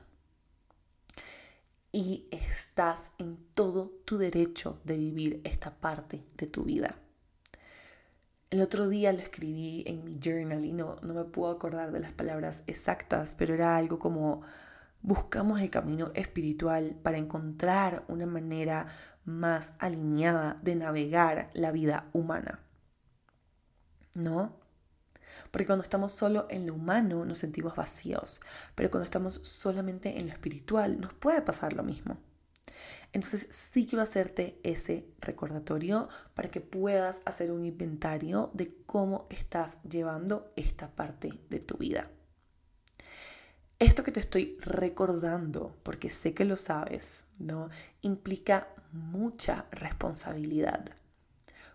Y 1.93 2.27
estás 2.31 3.13
en 3.19 3.39
todo 3.55 3.91
tu 4.05 4.19
derecho 4.19 4.81
de 4.85 4.97
vivir 4.97 5.41
esta 5.45 5.75
parte 5.75 6.25
de 6.37 6.47
tu 6.47 6.65
vida. 6.65 6.97
El 8.51 8.61
otro 8.61 8.89
día 8.89 9.13
lo 9.13 9.21
escribí 9.21 9.83
en 9.87 10.05
mi 10.05 10.19
journal 10.19 10.65
y 10.65 10.73
no, 10.73 10.97
no 11.03 11.15
me 11.15 11.25
puedo 11.25 11.51
acordar 11.51 11.93
de 11.93 12.01
las 12.01 12.13
palabras 12.13 12.65
exactas, 12.67 13.35
pero 13.37 13.55
era 13.55 13.77
algo 13.77 13.99
como 13.99 14.43
buscamos 15.03 15.61
el 15.61 15.71
camino 15.71 16.11
espiritual 16.15 16.97
para 17.03 17.17
encontrar 17.17 18.05
una 18.09 18.27
manera 18.27 18.89
más 19.27 19.75
alineada 19.79 20.59
de 20.63 20.77
navegar 20.77 21.51
la 21.53 21.73
vida 21.73 22.09
humana. 22.13 22.61
¿No? 24.15 24.57
Porque 25.51 25.67
cuando 25.67 25.83
estamos 25.83 26.13
solo 26.13 26.47
en 26.49 26.67
lo 26.67 26.75
humano 26.75 27.25
nos 27.25 27.39
sentimos 27.39 27.77
vacíos, 27.77 28.41
pero 28.75 28.91
cuando 28.91 29.05
estamos 29.05 29.35
solamente 29.43 30.19
en 30.19 30.27
lo 30.27 30.33
espiritual 30.33 31.01
nos 31.01 31.13
puede 31.13 31.43
pasar 31.43 31.75
lo 31.75 31.83
mismo. 31.83 32.19
Entonces 33.13 33.47
sí 33.51 33.87
quiero 33.87 34.03
hacerte 34.03 34.61
ese 34.63 35.07
recordatorio 35.21 36.09
para 36.35 36.51
que 36.51 36.61
puedas 36.61 37.23
hacer 37.25 37.51
un 37.51 37.65
inventario 37.65 38.51
de 38.55 38.75
cómo 38.85 39.27
estás 39.31 39.79
llevando 39.83 40.53
esta 40.57 40.91
parte 40.91 41.33
de 41.49 41.61
tu 41.61 41.77
vida. 41.79 42.11
Esto 43.79 44.05
que 44.05 44.13
te 44.13 44.21
estoy 44.21 44.57
recordando, 44.61 45.77
porque 45.83 46.11
sé 46.11 46.33
que 46.35 46.47
lo 46.47 46.57
sabes, 46.57 47.25
¿no? 47.39 47.69
Implica 48.01 48.69
mucha 48.97 49.67
responsabilidad. 49.71 50.85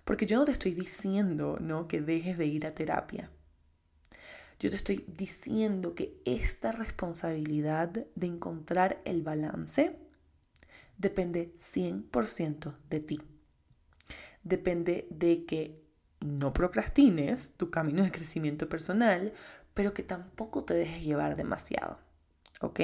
Porque 0.03 0.25
yo 0.25 0.37
no 0.37 0.45
te 0.45 0.51
estoy 0.51 0.73
diciendo, 0.73 1.57
¿no? 1.59 1.87
Que 1.87 2.01
dejes 2.01 2.37
de 2.37 2.45
ir 2.45 2.65
a 2.65 2.73
terapia. 2.73 3.29
Yo 4.59 4.69
te 4.69 4.75
estoy 4.75 5.05
diciendo 5.07 5.95
que 5.95 6.21
esta 6.25 6.71
responsabilidad 6.71 7.89
de 7.89 8.27
encontrar 8.27 9.01
el 9.05 9.23
balance 9.23 9.97
depende 10.97 11.55
100% 11.57 12.75
de 12.89 12.99
ti. 12.99 13.21
Depende 14.43 15.07
de 15.09 15.45
que 15.45 15.81
no 16.19 16.53
procrastines 16.53 17.53
tu 17.57 17.71
camino 17.71 18.03
de 18.03 18.11
crecimiento 18.11 18.69
personal, 18.69 19.33
pero 19.73 19.93
que 19.93 20.03
tampoco 20.03 20.63
te 20.63 20.75
dejes 20.75 21.03
llevar 21.03 21.35
demasiado, 21.35 21.99
¿ok? 22.61 22.79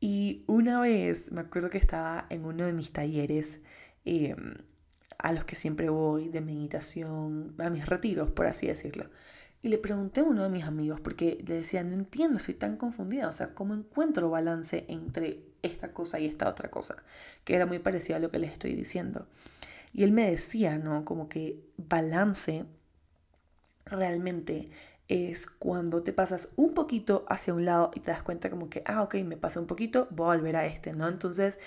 Y 0.00 0.44
una 0.46 0.80
vez 0.80 1.32
me 1.32 1.40
acuerdo 1.40 1.70
que 1.70 1.78
estaba 1.78 2.26
en 2.30 2.44
uno 2.44 2.66
de 2.66 2.72
mis 2.72 2.92
talleres 2.92 3.60
em, 4.04 4.54
a 5.18 5.32
los 5.32 5.44
que 5.44 5.56
siempre 5.56 5.88
voy 5.88 6.28
de 6.28 6.40
meditación, 6.40 7.54
a 7.58 7.70
mis 7.70 7.86
retiros, 7.86 8.30
por 8.30 8.46
así 8.46 8.66
decirlo. 8.66 9.08
Y 9.62 9.68
le 9.68 9.78
pregunté 9.78 10.20
a 10.20 10.24
uno 10.24 10.42
de 10.42 10.50
mis 10.50 10.64
amigos 10.64 11.00
porque 11.00 11.42
le 11.46 11.54
decía, 11.54 11.82
no 11.82 11.94
entiendo, 11.94 12.36
estoy 12.36 12.52
tan 12.52 12.76
confundida, 12.76 13.28
o 13.28 13.32
sea, 13.32 13.54
¿cómo 13.54 13.72
encuentro 13.72 14.28
balance 14.28 14.84
entre 14.88 15.40
esta 15.62 15.94
cosa 15.94 16.20
y 16.20 16.26
esta 16.26 16.50
otra 16.50 16.70
cosa? 16.70 16.96
Que 17.44 17.54
era 17.54 17.64
muy 17.64 17.78
parecido 17.78 18.16
a 18.16 18.20
lo 18.20 18.30
que 18.30 18.38
les 18.38 18.52
estoy 18.52 18.74
diciendo. 18.74 19.26
Y 19.94 20.02
él 20.02 20.12
me 20.12 20.30
decía, 20.30 20.76
¿no? 20.76 21.06
Como 21.06 21.30
que 21.30 21.60
balance 21.78 22.66
realmente 23.86 24.68
es 25.08 25.46
cuando 25.46 26.02
te 26.02 26.12
pasas 26.12 26.50
un 26.56 26.74
poquito 26.74 27.24
hacia 27.28 27.54
un 27.54 27.64
lado 27.64 27.90
y 27.94 28.00
te 28.00 28.10
das 28.10 28.22
cuenta 28.22 28.50
como 28.50 28.70
que, 28.70 28.82
ah, 28.86 29.02
ok, 29.02 29.16
me 29.24 29.36
pasé 29.36 29.58
un 29.58 29.66
poquito, 29.66 30.08
voy 30.10 30.34
a 30.34 30.36
volver 30.38 30.56
a 30.56 30.66
este, 30.66 30.92
¿no? 30.92 31.08
Entonces, 31.08 31.58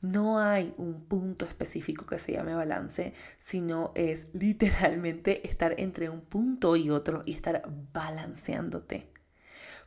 no 0.00 0.38
hay 0.38 0.74
un 0.76 1.04
punto 1.04 1.46
específico 1.46 2.06
que 2.06 2.18
se 2.18 2.32
llame 2.32 2.54
balance, 2.54 3.14
sino 3.38 3.92
es 3.94 4.28
literalmente 4.34 5.46
estar 5.46 5.74
entre 5.78 6.10
un 6.10 6.20
punto 6.20 6.76
y 6.76 6.90
otro 6.90 7.22
y 7.24 7.32
estar 7.32 7.62
balanceándote. 7.92 9.10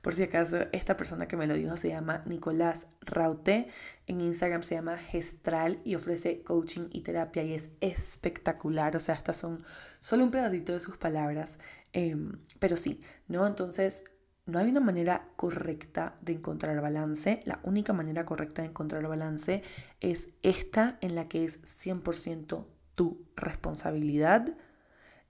Por 0.01 0.13
si 0.13 0.23
acaso, 0.23 0.59
esta 0.71 0.95
persona 0.95 1.27
que 1.27 1.35
me 1.35 1.45
lo 1.45 1.55
dijo 1.55 1.75
se 1.75 1.89
llama 1.89 2.23
Nicolás 2.25 2.87
Raute. 3.01 3.67
En 4.07 4.21
Instagram 4.21 4.63
se 4.63 4.75
llama 4.75 4.97
Gestral 4.97 5.81
y 5.83 5.95
ofrece 5.95 6.41
coaching 6.41 6.87
y 6.91 7.01
terapia 7.01 7.43
y 7.43 7.53
es 7.53 7.69
espectacular. 7.81 8.95
O 8.95 9.01
sea, 9.01 9.15
estas 9.15 9.35
son 9.35 9.65
solo 9.99 10.23
un 10.23 10.31
pedacito 10.31 10.71
de 10.71 10.79
sus 10.79 10.95
palabras. 10.95 11.59
Em, 11.93 12.39
pero 12.60 12.77
sí, 12.77 13.00
¿no? 13.27 13.48
Entonces, 13.48 14.03
no 14.46 14.60
hay 14.60 14.69
una 14.69 14.79
manera 14.79 15.29
correcta 15.36 16.17
de 16.22 16.34
encontrar 16.34 16.81
balance. 16.81 17.41
La 17.46 17.60
única 17.63 17.93
manera 17.93 18.25
correcta 18.25 18.62
de 18.62 18.69
encontrar 18.69 19.08
balance 19.08 19.63
es 20.00 20.29
esta 20.41 20.98
en 21.01 21.15
la 21.15 21.27
que 21.27 21.43
es 21.43 21.62
100% 21.63 22.65
tu 22.96 23.25
responsabilidad 23.36 24.58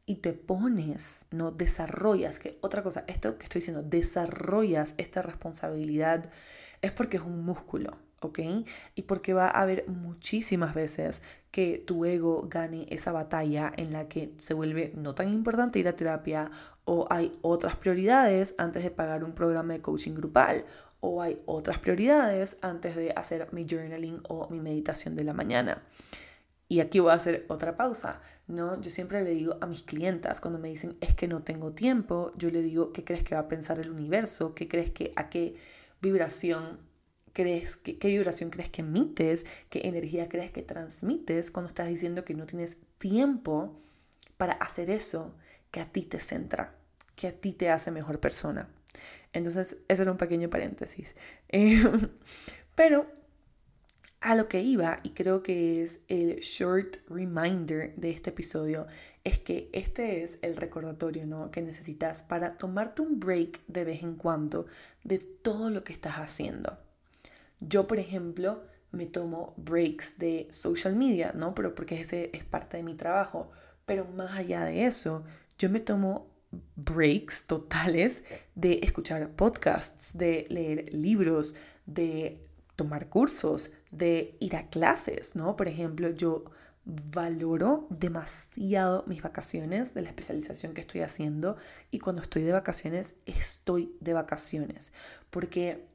y 0.05 0.15
te 0.15 0.33
pones, 0.33 1.27
no 1.29 1.51
desarrollas, 1.51 2.39
que 2.39 2.57
otra 2.61 2.81
cosa, 2.81 3.03
esto 3.07 3.37
que 3.37 3.43
estoy 3.43 3.59
diciendo, 3.59 3.83
desarrollas 3.83 4.95
esta 4.97 5.21
responsabilidad 5.21 6.31
es 6.81 6.91
porque 6.91 7.17
es 7.17 7.23
un 7.23 7.45
músculo, 7.45 7.97
¿ok? 8.21 8.39
Y 8.95 9.03
porque 9.03 9.33
va 9.33 9.47
a 9.47 9.61
haber 9.61 9.87
muchísimas 9.87 10.73
veces 10.73 11.21
que 11.51 11.83
tu 11.85 12.05
ego 12.05 12.47
gane 12.47 12.85
esa 12.89 13.11
batalla 13.11 13.71
en 13.75 13.91
la 13.91 14.07
que 14.07 14.33
se 14.37 14.53
vuelve 14.53 14.91
no 14.95 15.15
tan 15.15 15.29
importante 15.29 15.79
ir 15.79 15.87
a 15.87 15.95
terapia 15.95 16.51
o 16.85 17.07
hay 17.09 17.37
otras 17.41 17.75
prioridades 17.75 18.55
antes 18.57 18.83
de 18.83 18.91
pagar 18.91 19.23
un 19.23 19.33
programa 19.33 19.73
de 19.73 19.81
coaching 19.81 20.13
grupal 20.13 20.65
o 20.99 21.21
hay 21.21 21.41
otras 21.45 21.79
prioridades 21.79 22.57
antes 22.61 22.95
de 22.95 23.11
hacer 23.15 23.47
mi 23.51 23.65
journaling 23.69 24.21
o 24.27 24.49
mi 24.49 24.59
meditación 24.59 25.15
de 25.15 25.23
la 25.23 25.33
mañana. 25.33 25.83
Y 26.67 26.81
aquí 26.81 26.99
voy 26.99 27.11
a 27.11 27.15
hacer 27.15 27.45
otra 27.47 27.75
pausa. 27.77 28.21
¿no? 28.47 28.81
Yo 28.81 28.89
siempre 28.89 29.23
le 29.23 29.31
digo 29.31 29.57
a 29.61 29.67
mis 29.67 29.83
clientas 29.83 30.41
cuando 30.41 30.59
me 30.59 30.69
dicen 30.69 30.97
es 31.01 31.13
que 31.13 31.27
no 31.27 31.43
tengo 31.43 31.71
tiempo, 31.71 32.33
yo 32.35 32.49
le 32.49 32.61
digo 32.61 32.91
qué 32.91 33.03
crees 33.03 33.23
que 33.23 33.35
va 33.35 33.41
a 33.41 33.47
pensar 33.47 33.79
el 33.79 33.91
universo, 33.91 34.55
qué 34.55 34.67
crees 34.67 34.89
que 34.89 35.13
a 35.15 35.29
qué 35.29 35.55
vibración 36.01 36.79
crees 37.39 37.77
qué 37.77 38.07
vibración 38.09 38.49
crees 38.49 38.67
que 38.67 38.81
emites, 38.81 39.45
qué 39.69 39.87
energía 39.87 40.27
crees 40.27 40.51
que 40.51 40.61
transmites 40.61 41.51
cuando 41.51 41.69
estás 41.69 41.87
diciendo 41.87 42.25
que 42.25 42.33
no 42.33 42.45
tienes 42.45 42.75
tiempo 42.97 43.79
para 44.35 44.51
hacer 44.53 44.89
eso 44.89 45.33
que 45.71 45.79
a 45.79 45.89
ti 45.89 46.01
te 46.01 46.19
centra, 46.19 46.75
que 47.15 47.27
a 47.27 47.31
ti 47.31 47.53
te 47.53 47.69
hace 47.69 47.91
mejor 47.91 48.19
persona. 48.19 48.67
Entonces, 49.31 49.77
eso 49.87 50.01
era 50.01 50.11
un 50.11 50.17
pequeño 50.17 50.49
paréntesis. 50.49 51.15
Eh, 51.51 51.81
pero 52.75 53.07
a 54.19 54.35
lo 54.35 54.49
que 54.49 54.61
iba, 54.61 54.99
y 55.03 55.11
creo 55.11 55.41
que 55.41 55.81
es 55.81 56.01
el 56.09 56.41
short 56.41 56.97
reminder 57.07 57.95
de 57.95 58.11
este 58.11 58.31
episodio, 58.31 58.85
es 59.23 59.39
que 59.39 59.69
este 59.71 60.23
es 60.23 60.39
el 60.41 60.57
recordatorio 60.57 61.25
¿no? 61.25 61.51
que 61.51 61.61
necesitas 61.61 62.21
para 62.21 62.57
tomarte 62.57 63.01
un 63.01 63.19
break 63.19 63.61
de 63.67 63.85
vez 63.85 64.03
en 64.03 64.15
cuando 64.15 64.67
de 65.05 65.19
todo 65.19 65.69
lo 65.69 65.85
que 65.85 65.93
estás 65.93 66.15
haciendo. 66.15 66.77
Yo, 67.59 67.87
por 67.87 67.99
ejemplo, 67.99 68.63
me 68.91 69.05
tomo 69.05 69.53
breaks 69.57 70.17
de 70.17 70.47
social 70.51 70.95
media, 70.95 71.33
¿no? 71.35 71.53
Pero 71.53 71.75
porque 71.75 71.99
ese 71.99 72.29
es 72.33 72.43
parte 72.43 72.77
de 72.77 72.83
mi 72.83 72.95
trabajo. 72.95 73.51
Pero 73.85 74.05
más 74.05 74.37
allá 74.37 74.65
de 74.65 74.85
eso, 74.85 75.23
yo 75.57 75.69
me 75.69 75.79
tomo 75.79 76.27
breaks 76.75 77.45
totales 77.45 78.23
de 78.55 78.79
escuchar 78.83 79.29
podcasts, 79.31 80.17
de 80.17 80.45
leer 80.49 80.93
libros, 80.93 81.55
de 81.85 82.41
tomar 82.75 83.09
cursos, 83.09 83.71
de 83.91 84.37
ir 84.39 84.55
a 84.55 84.69
clases, 84.69 85.35
¿no? 85.35 85.55
Por 85.55 85.67
ejemplo, 85.67 86.09
yo 86.09 86.45
valoro 86.85 87.87
demasiado 87.89 89.03
mis 89.05 89.21
vacaciones 89.21 89.93
de 89.93 90.01
la 90.01 90.09
especialización 90.09 90.73
que 90.73 90.81
estoy 90.81 91.01
haciendo 91.01 91.57
y 91.91 91.99
cuando 91.99 92.21
estoy 92.21 92.43
de 92.43 92.51
vacaciones, 92.51 93.15
estoy 93.25 93.95
de 93.99 94.13
vacaciones, 94.13 94.93
porque 95.29 95.88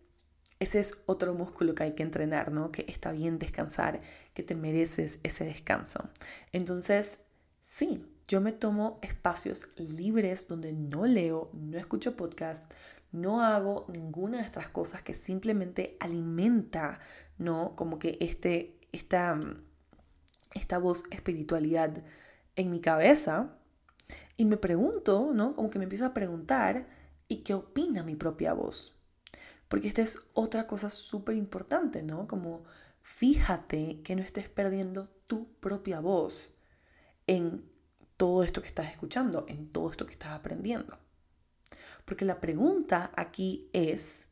ese 0.64 0.80
es 0.80 0.98
otro 1.06 1.34
músculo 1.34 1.74
que 1.74 1.84
hay 1.84 1.92
que 1.92 2.02
entrenar, 2.02 2.50
¿no? 2.50 2.72
Que 2.72 2.84
está 2.88 3.12
bien 3.12 3.38
descansar, 3.38 4.00
que 4.34 4.42
te 4.42 4.54
mereces 4.54 5.20
ese 5.22 5.44
descanso. 5.44 6.08
Entonces, 6.52 7.20
sí, 7.62 8.04
yo 8.26 8.40
me 8.40 8.52
tomo 8.52 8.98
espacios 9.02 9.66
libres 9.76 10.48
donde 10.48 10.72
no 10.72 11.06
leo, 11.06 11.50
no 11.52 11.78
escucho 11.78 12.16
podcast, 12.16 12.72
no 13.12 13.42
hago 13.42 13.86
ninguna 13.88 14.38
de 14.38 14.44
estas 14.44 14.68
cosas 14.68 15.02
que 15.02 15.14
simplemente 15.14 15.96
alimenta, 16.00 16.98
¿no? 17.38 17.76
Como 17.76 17.98
que 17.98 18.16
este, 18.20 18.80
esta, 18.92 19.38
esta 20.54 20.78
voz 20.78 21.04
espiritualidad 21.10 22.02
en 22.56 22.70
mi 22.70 22.80
cabeza 22.80 23.56
y 24.36 24.46
me 24.46 24.56
pregunto, 24.56 25.30
¿no? 25.32 25.54
Como 25.54 25.70
que 25.70 25.78
me 25.78 25.84
empiezo 25.84 26.06
a 26.06 26.14
preguntar, 26.14 26.86
¿y 27.28 27.38
qué 27.44 27.54
opina 27.54 28.02
mi 28.02 28.16
propia 28.16 28.52
voz? 28.52 29.03
Porque 29.68 29.88
esta 29.88 30.02
es 30.02 30.20
otra 30.32 30.66
cosa 30.66 30.90
súper 30.90 31.36
importante, 31.36 32.02
¿no? 32.02 32.26
Como 32.26 32.64
fíjate 33.02 34.00
que 34.02 34.16
no 34.16 34.22
estés 34.22 34.48
perdiendo 34.48 35.08
tu 35.26 35.52
propia 35.54 36.00
voz 36.00 36.54
en 37.26 37.70
todo 38.16 38.42
esto 38.42 38.62
que 38.62 38.68
estás 38.68 38.90
escuchando, 38.90 39.44
en 39.48 39.70
todo 39.70 39.90
esto 39.90 40.06
que 40.06 40.12
estás 40.12 40.32
aprendiendo. 40.32 40.98
Porque 42.04 42.24
la 42.24 42.40
pregunta 42.40 43.10
aquí 43.16 43.68
es, 43.72 44.28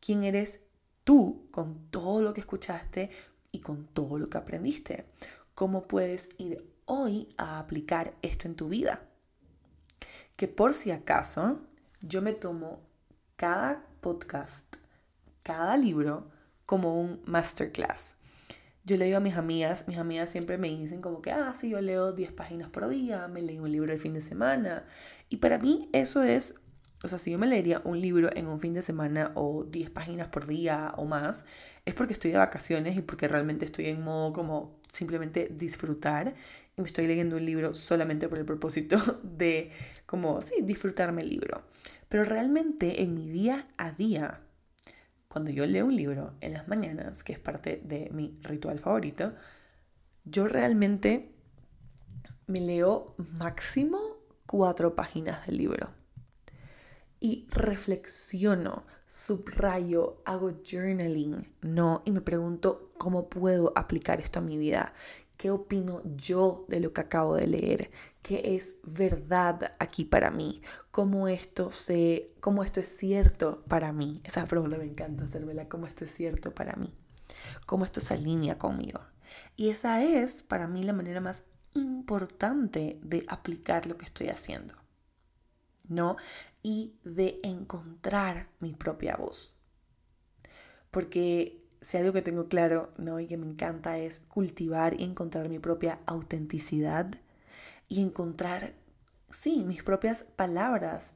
¿quién 0.00 0.24
eres 0.24 0.62
tú 1.04 1.48
con 1.50 1.90
todo 1.90 2.22
lo 2.22 2.32
que 2.32 2.40
escuchaste 2.40 3.10
y 3.52 3.60
con 3.60 3.86
todo 3.86 4.18
lo 4.18 4.28
que 4.28 4.38
aprendiste? 4.38 5.06
¿Cómo 5.54 5.86
puedes 5.86 6.30
ir 6.38 6.66
hoy 6.86 7.34
a 7.36 7.58
aplicar 7.58 8.14
esto 8.22 8.48
en 8.48 8.56
tu 8.56 8.68
vida? 8.68 9.02
Que 10.36 10.48
por 10.48 10.72
si 10.72 10.90
acaso, 10.90 11.60
yo 12.00 12.22
me 12.22 12.32
tomo 12.32 12.80
cada 13.36 13.84
podcast, 14.00 14.76
cada 15.42 15.76
libro 15.76 16.30
como 16.66 17.00
un 17.00 17.20
masterclass. 17.24 18.16
Yo 18.84 18.96
le 18.96 19.04
digo 19.04 19.18
a 19.18 19.20
mis 19.20 19.36
amigas, 19.36 19.86
mis 19.86 19.98
amigas 19.98 20.30
siempre 20.30 20.58
me 20.58 20.68
dicen 20.68 21.00
como 21.00 21.22
que, 21.22 21.30
ah, 21.30 21.52
sí, 21.54 21.70
yo 21.70 21.80
leo 21.80 22.12
10 22.12 22.32
páginas 22.32 22.70
por 22.70 22.88
día, 22.88 23.28
me 23.28 23.42
leo 23.42 23.62
un 23.62 23.72
libro 23.72 23.92
el 23.92 23.98
fin 23.98 24.14
de 24.14 24.20
semana. 24.20 24.84
Y 25.28 25.36
para 25.36 25.58
mí 25.58 25.88
eso 25.92 26.22
es 26.22 26.54
o 27.02 27.08
sea, 27.08 27.18
si 27.18 27.30
yo 27.30 27.38
me 27.38 27.46
leería 27.46 27.80
un 27.84 28.00
libro 28.00 28.28
en 28.34 28.46
un 28.46 28.60
fin 28.60 28.74
de 28.74 28.82
semana 28.82 29.32
o 29.34 29.64
10 29.64 29.90
páginas 29.90 30.28
por 30.28 30.46
día 30.46 30.92
o 30.98 31.06
más, 31.06 31.46
es 31.86 31.94
porque 31.94 32.12
estoy 32.12 32.30
de 32.30 32.38
vacaciones 32.38 32.96
y 32.96 33.00
porque 33.00 33.26
realmente 33.26 33.64
estoy 33.64 33.86
en 33.86 34.02
modo 34.02 34.34
como 34.34 34.80
simplemente 34.88 35.48
disfrutar 35.50 36.34
y 36.76 36.82
me 36.82 36.86
estoy 36.86 37.06
leyendo 37.06 37.36
un 37.36 37.46
libro 37.46 37.72
solamente 37.72 38.28
por 38.28 38.38
el 38.38 38.44
propósito 38.44 38.98
de 39.22 39.70
como, 40.04 40.42
sí, 40.42 40.56
disfrutarme 40.62 41.22
el 41.22 41.30
libro. 41.30 41.62
Pero 42.10 42.24
realmente 42.24 43.02
en 43.02 43.14
mi 43.14 43.30
día 43.30 43.68
a 43.78 43.92
día, 43.92 44.42
cuando 45.28 45.50
yo 45.50 45.64
leo 45.64 45.86
un 45.86 45.96
libro 45.96 46.34
en 46.40 46.52
las 46.52 46.68
mañanas, 46.68 47.24
que 47.24 47.32
es 47.32 47.38
parte 47.38 47.80
de 47.82 48.10
mi 48.10 48.36
ritual 48.42 48.80
favorito, 48.80 49.32
yo 50.24 50.48
realmente 50.48 51.32
me 52.48 52.60
leo 52.60 53.14
máximo 53.16 53.98
cuatro 54.44 54.96
páginas 54.96 55.46
del 55.46 55.58
libro 55.58 55.94
y 57.20 57.46
reflexiono, 57.50 58.84
subrayo, 59.06 60.22
hago 60.24 60.50
journaling, 60.64 61.52
¿no? 61.60 62.02
Y 62.06 62.10
me 62.10 62.22
pregunto 62.22 62.92
cómo 62.98 63.28
puedo 63.28 63.72
aplicar 63.76 64.20
esto 64.20 64.38
a 64.38 64.42
mi 64.42 64.56
vida. 64.56 64.94
¿Qué 65.40 65.50
opino 65.50 66.02
yo 66.04 66.66
de 66.68 66.80
lo 66.80 66.92
que 66.92 67.00
acabo 67.00 67.34
de 67.34 67.46
leer? 67.46 67.90
¿Qué 68.20 68.56
es 68.56 68.76
verdad 68.82 69.74
aquí 69.78 70.04
para 70.04 70.30
mí? 70.30 70.60
¿Cómo 70.90 71.28
esto, 71.28 71.70
se, 71.70 72.34
cómo 72.40 72.62
esto 72.62 72.80
es 72.80 72.94
cierto 72.94 73.64
para 73.66 73.90
mí? 73.90 74.20
Esa 74.24 74.44
pregunta 74.44 74.76
me 74.76 74.84
encanta 74.84 75.24
hacérmela. 75.24 75.66
¿Cómo 75.66 75.86
esto 75.86 76.04
es 76.04 76.12
cierto 76.12 76.54
para 76.54 76.76
mí? 76.76 76.92
¿Cómo 77.64 77.86
esto 77.86 78.02
se 78.02 78.12
alinea 78.12 78.58
conmigo? 78.58 79.00
Y 79.56 79.70
esa 79.70 80.04
es 80.04 80.42
para 80.42 80.68
mí 80.68 80.82
la 80.82 80.92
manera 80.92 81.22
más 81.22 81.44
importante 81.72 83.00
de 83.02 83.24
aplicar 83.26 83.86
lo 83.86 83.96
que 83.96 84.04
estoy 84.04 84.28
haciendo, 84.28 84.74
¿no? 85.88 86.18
Y 86.62 86.98
de 87.02 87.40
encontrar 87.44 88.48
mi 88.58 88.74
propia 88.74 89.16
voz. 89.16 89.58
Porque 90.90 91.59
si 91.80 91.96
algo 91.96 92.12
que 92.12 92.22
tengo 92.22 92.48
claro, 92.48 92.92
¿no? 92.98 93.20
Y 93.20 93.26
que 93.26 93.36
me 93.36 93.46
encanta 93.46 93.98
es 93.98 94.20
cultivar 94.20 95.00
y 95.00 95.04
encontrar 95.04 95.48
mi 95.48 95.58
propia 95.58 96.00
autenticidad 96.06 97.14
y 97.88 98.02
encontrar, 98.02 98.74
sí, 99.30 99.64
mis 99.64 99.82
propias 99.82 100.24
palabras 100.24 101.14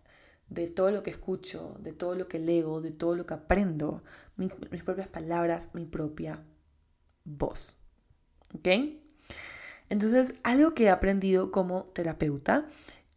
de 0.48 0.66
todo 0.66 0.90
lo 0.90 1.02
que 1.02 1.10
escucho, 1.10 1.76
de 1.80 1.92
todo 1.92 2.14
lo 2.14 2.28
que 2.28 2.38
leo, 2.38 2.80
de 2.80 2.90
todo 2.90 3.14
lo 3.14 3.26
que 3.26 3.34
aprendo, 3.34 4.02
mis, 4.36 4.52
propias 4.82 5.08
palabras, 5.08 5.70
mi 5.74 5.84
propia 5.84 6.42
voz. 7.24 7.78
¿Ok? 8.54 8.68
Entonces, 9.90 10.34
algo 10.42 10.74
que 10.74 10.84
he 10.84 10.90
aprendido 10.90 11.50
como 11.50 11.84
terapeuta, 11.94 12.66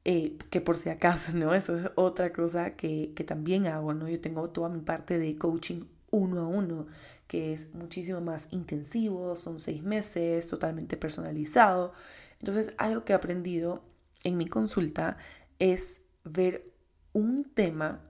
eh, 0.04 0.38
que 0.50 0.62
por 0.62 0.78
si 0.78 0.90
acaso, 0.90 1.36
¿no? 1.38 1.54
Eso 1.54 1.78
es 1.78 1.92
otra 1.96 2.34
cosa 2.34 2.76
que, 2.76 3.14
que 3.16 3.24
también 3.24 3.68
hago, 3.68 3.94
¿no? 3.94 4.08
Yo 4.10 4.20
tengo 4.20 4.50
toda 4.50 4.70
mi 4.70 4.82
parte 4.82 5.18
de 5.18 5.38
coaching 5.38 5.84
uno 6.12 6.42
a 6.42 6.48
uno, 6.48 6.88
que 7.28 7.54
es 7.54 7.74
muchísimo 7.74 8.22
más 8.22 8.48
intensivo, 8.52 9.36
son 9.36 9.60
seis 9.60 9.84
meses, 9.84 10.48
totalmente 10.48 10.98
personalizado. 10.98 11.94
Entonces, 12.40 12.74
algo 12.78 13.04
que 13.04 13.14
he 13.14 13.16
aprendido 13.16 13.84
en 14.24 14.38
mi 14.38 14.48
consulta 14.48 15.18
es 15.60 16.02
ver 16.24 16.72
un 17.14 17.46
tema 17.46 18.04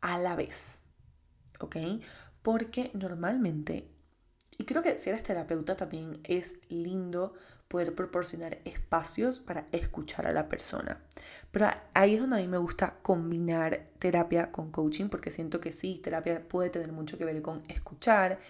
a 0.00 0.18
la 0.18 0.36
vez, 0.36 0.82
¿ok? 1.60 1.76
Porque 2.42 2.90
normalmente, 2.94 3.88
y 4.56 4.64
creo 4.64 4.82
que 4.82 4.98
si 4.98 5.10
eres 5.10 5.22
terapeuta 5.22 5.76
también 5.76 6.20
es 6.24 6.58
lindo 6.68 7.34
poder 7.70 7.94
proporcionar 7.94 8.58
espacios 8.66 9.38
para 9.38 9.66
escuchar 9.72 10.26
a 10.26 10.32
la 10.32 10.48
persona. 10.48 11.00
Pero 11.50 11.70
ahí 11.94 12.14
es 12.14 12.20
donde 12.20 12.36
a 12.36 12.40
mí 12.40 12.48
me 12.48 12.58
gusta 12.58 12.96
combinar 13.00 13.86
terapia 13.98 14.52
con 14.52 14.70
coaching, 14.70 15.08
porque 15.08 15.30
siento 15.30 15.60
que 15.60 15.72
sí, 15.72 16.00
terapia 16.02 16.46
puede 16.46 16.68
tener 16.68 16.92
mucho 16.92 17.16
que 17.16 17.24
ver 17.24 17.40
con 17.40 17.62
escuchar, 17.68 18.40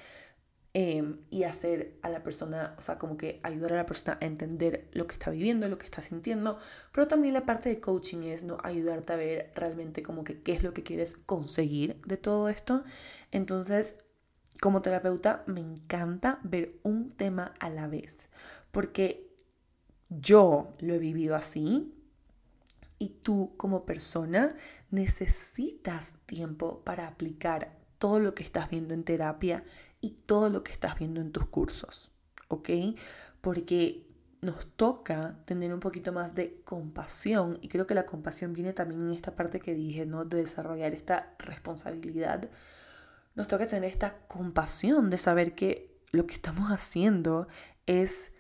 Em, 0.72 1.18
y 1.30 1.42
hacer 1.42 1.98
a 2.00 2.08
la 2.08 2.22
persona, 2.22 2.76
o 2.78 2.82
sea, 2.82 2.96
como 2.96 3.16
que 3.16 3.40
ayudar 3.42 3.72
a 3.72 3.76
la 3.76 3.86
persona 3.86 4.18
a 4.20 4.24
entender 4.24 4.86
lo 4.92 5.08
que 5.08 5.14
está 5.14 5.32
viviendo, 5.32 5.68
lo 5.68 5.78
que 5.78 5.86
está 5.86 6.00
sintiendo, 6.00 6.60
pero 6.92 7.08
también 7.08 7.34
la 7.34 7.44
parte 7.44 7.68
de 7.68 7.80
coaching 7.80 8.22
es 8.22 8.44
no 8.44 8.56
ayudarte 8.62 9.12
a 9.12 9.16
ver 9.16 9.50
realmente 9.56 10.04
como 10.04 10.22
que 10.22 10.42
qué 10.42 10.52
es 10.52 10.62
lo 10.62 10.72
que 10.72 10.84
quieres 10.84 11.16
conseguir 11.16 12.00
de 12.06 12.18
todo 12.18 12.48
esto. 12.48 12.84
Entonces, 13.32 13.98
como 14.60 14.80
terapeuta 14.80 15.42
me 15.46 15.58
encanta 15.58 16.38
ver 16.44 16.78
un 16.84 17.16
tema 17.16 17.52
a 17.58 17.68
la 17.68 17.88
vez, 17.88 18.28
porque 18.70 19.34
yo 20.08 20.74
lo 20.80 20.94
he 20.94 20.98
vivido 20.98 21.36
así 21.36 21.94
y 22.98 23.08
tú 23.08 23.54
como 23.56 23.86
persona 23.86 24.56
necesitas 24.90 26.14
tiempo 26.26 26.82
para 26.84 27.06
aplicar 27.06 27.76
todo 27.98 28.18
lo 28.18 28.34
que 28.34 28.42
estás 28.42 28.70
viendo 28.70 28.94
en 28.94 29.04
terapia 29.04 29.64
y 30.00 30.10
todo 30.26 30.50
lo 30.50 30.64
que 30.64 30.72
estás 30.72 30.98
viendo 30.98 31.20
en 31.20 31.32
tus 31.32 31.46
cursos, 31.46 32.10
¿ok? 32.48 32.70
Porque 33.40 34.06
nos 34.40 34.66
toca 34.74 35.36
tener 35.44 35.72
un 35.72 35.80
poquito 35.80 36.12
más 36.12 36.34
de 36.34 36.62
compasión 36.64 37.58
y 37.60 37.68
creo 37.68 37.86
que 37.86 37.94
la 37.94 38.06
compasión 38.06 38.52
viene 38.52 38.72
también 38.72 39.02
en 39.02 39.10
esta 39.12 39.36
parte 39.36 39.60
que 39.60 39.74
dije, 39.74 40.06
¿no? 40.06 40.24
De 40.24 40.38
desarrollar 40.38 40.94
esta 40.94 41.34
responsabilidad. 41.38 42.48
Nos 43.34 43.48
toca 43.48 43.66
tener 43.66 43.90
esta 43.90 44.18
compasión 44.26 45.10
de 45.10 45.18
saber 45.18 45.54
que 45.54 46.00
lo 46.10 46.26
que 46.26 46.34
estamos 46.34 46.70
haciendo 46.70 47.48
es 47.86 48.32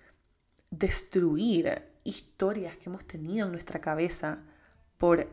destruir 0.70 1.82
historias 2.04 2.76
que 2.76 2.88
hemos 2.88 3.04
tenido 3.06 3.46
en 3.46 3.52
nuestra 3.52 3.80
cabeza 3.80 4.42
por 4.98 5.28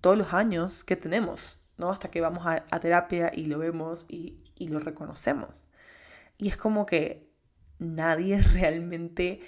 todos 0.00 0.18
los 0.18 0.32
años 0.32 0.84
que 0.84 0.96
tenemos, 0.96 1.58
¿no? 1.78 1.90
Hasta 1.90 2.10
que 2.10 2.20
vamos 2.20 2.44
a, 2.46 2.80
terapia 2.80 3.32
y 3.34 3.46
lo 3.46 3.58
vemos 3.58 4.06
y 4.08 4.42
y 4.56 4.68
lo 4.68 4.80
reconocemos. 4.80 5.66
Y 6.38 6.48
es 6.48 6.56
como 6.56 6.86
que 6.86 7.30
nadie 7.78 8.40
realmente 8.54 9.40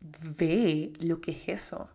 ve 0.00 0.92
lo 1.00 1.20
que 1.20 1.32
es 1.32 1.48
eso. 1.48 1.88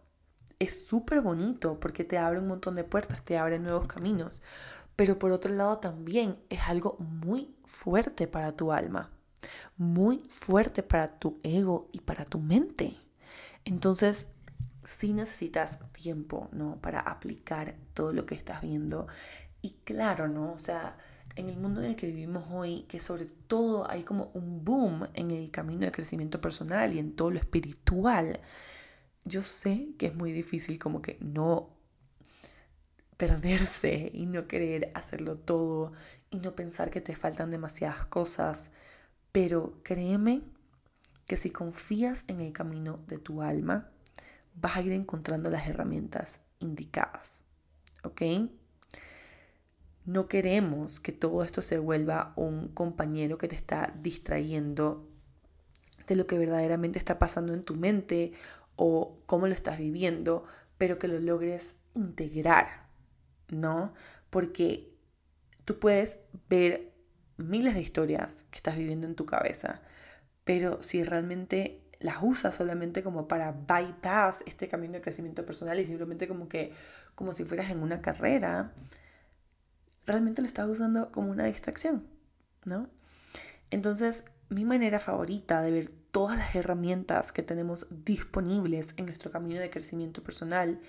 Es 0.57 0.87
súper 0.87 1.21
bonito 1.21 1.79
porque 1.79 2.05
te 2.05 2.17
abre 2.17 2.39
un 2.39 2.47
montón 2.47 2.75
de 2.75 2.83
puertas, 2.83 3.23
te 3.23 3.37
abre 3.37 3.59
nuevos 3.59 3.87
caminos. 3.87 4.41
Pero 4.95 5.19
por 5.19 5.31
otro 5.31 5.53
lado 5.53 5.79
también 5.79 6.39
es 6.49 6.61
algo 6.69 6.95
muy 6.99 7.53
fuerte 7.65 8.27
para 8.27 8.55
tu 8.55 8.71
alma, 8.71 9.11
muy 9.77 10.21
fuerte 10.29 10.83
para 10.83 11.19
tu 11.19 11.39
ego 11.43 11.89
y 11.91 11.99
para 11.99 12.25
tu 12.25 12.39
mente. 12.39 12.95
Entonces, 13.65 14.27
sí 14.83 15.13
necesitas 15.13 15.79
tiempo, 15.91 16.49
¿no? 16.51 16.79
Para 16.81 16.99
aplicar 16.99 17.75
todo 17.93 18.13
lo 18.13 18.25
que 18.25 18.35
estás 18.35 18.61
viendo. 18.61 19.07
Y 19.61 19.71
claro, 19.83 20.27
¿no? 20.27 20.53
O 20.53 20.57
sea, 20.57 20.97
en 21.35 21.49
el 21.49 21.57
mundo 21.57 21.81
en 21.81 21.87
el 21.87 21.95
que 21.95 22.07
vivimos 22.07 22.45
hoy, 22.51 22.83
que 22.83 22.99
sobre 22.99 23.25
todo 23.25 23.89
hay 23.89 24.03
como 24.03 24.31
un 24.33 24.63
boom 24.63 25.07
en 25.13 25.31
el 25.31 25.51
camino 25.51 25.85
de 25.85 25.91
crecimiento 25.91 26.39
personal 26.39 26.93
y 26.93 26.99
en 26.99 27.15
todo 27.15 27.31
lo 27.31 27.39
espiritual, 27.39 28.39
yo 29.25 29.43
sé 29.43 29.89
que 29.97 30.07
es 30.07 30.15
muy 30.15 30.31
difícil 30.31 30.79
como 30.79 31.01
que 31.01 31.17
no 31.19 31.75
perderse 33.17 34.11
y 34.13 34.25
no 34.25 34.47
querer 34.47 34.91
hacerlo 34.93 35.37
todo 35.37 35.93
y 36.29 36.37
no 36.39 36.55
pensar 36.55 36.91
que 36.91 37.01
te 37.01 37.15
faltan 37.15 37.49
demasiadas 37.49 38.05
cosas, 38.05 38.71
pero 39.35 39.73
créeme 39.83 40.43
que 41.27 41.35
si 41.35 41.49
confías 41.49 42.23
en 42.29 42.39
el 42.39 42.53
camino 42.53 43.03
de 43.07 43.17
tu 43.17 43.41
alma, 43.41 43.89
vas 44.53 44.77
a 44.77 44.81
ir 44.81 44.93
encontrando 44.93 45.49
las 45.49 45.67
herramientas 45.67 46.39
indicadas, 46.59 47.43
¿ok? 48.05 48.21
No 50.05 50.29
queremos 50.29 51.01
que 51.01 51.11
todo 51.11 51.43
esto 51.43 51.61
se 51.61 51.79
vuelva 51.79 52.31
un 52.37 52.69
compañero 52.69 53.37
que 53.37 53.49
te 53.49 53.57
está 53.57 53.93
distrayendo 54.01 55.05
de 56.07 56.15
lo 56.15 56.27
que 56.27 56.37
verdaderamente 56.37 56.97
está 56.97 57.19
pasando 57.19 57.53
en 57.53 57.65
tu 57.65 57.75
mente 57.75 58.31
o 58.77 59.17
cómo 59.25 59.47
lo 59.47 59.53
estás 59.53 59.79
viviendo, 59.79 60.45
pero 60.77 60.97
que 60.97 61.09
lo 61.09 61.19
logres 61.19 61.81
integrar, 61.93 62.87
¿no? 63.49 63.93
Porque 64.29 64.95
tú 65.65 65.77
puedes 65.77 66.21
ver 66.47 66.94
miles 67.37 67.73
de 67.73 67.81
historias 67.81 68.43
que 68.51 68.57
estás 68.57 68.77
viviendo 68.77 69.07
en 69.07 69.15
tu 69.15 69.25
cabeza, 69.25 69.81
pero 70.43 70.81
si 70.81 71.03
realmente 71.03 71.81
las 71.99 72.17
usas 72.21 72.55
solamente 72.55 73.03
como 73.03 73.27
para 73.27 73.51
bypass 73.51 74.43
este 74.45 74.67
camino 74.67 74.93
de 74.93 75.01
crecimiento 75.01 75.45
personal 75.45 75.79
y 75.79 75.85
simplemente 75.85 76.27
como 76.27 76.47
que 76.47 76.73
como 77.15 77.33
si 77.33 77.45
fueras 77.45 77.71
en 77.71 77.79
una 77.79 78.01
carrera, 78.01 78.73
realmente 80.05 80.41
lo 80.41 80.47
estás 80.47 80.67
usando 80.67 81.11
como 81.11 81.31
una 81.31 81.45
distracción, 81.45 82.05
¿no? 82.65 82.89
Entonces, 83.71 84.25
mi 84.49 84.65
manera 84.65 84.99
favorita 84.99 85.61
de 85.61 85.71
ver 85.71 85.91
todas 86.11 86.37
las 86.37 86.55
herramientas 86.55 87.31
que 87.31 87.41
tenemos 87.41 87.87
disponibles 88.05 88.93
en 88.97 89.05
nuestro 89.05 89.31
camino 89.31 89.59
de 89.59 89.69
crecimiento 89.69 90.23
personal, 90.23 90.79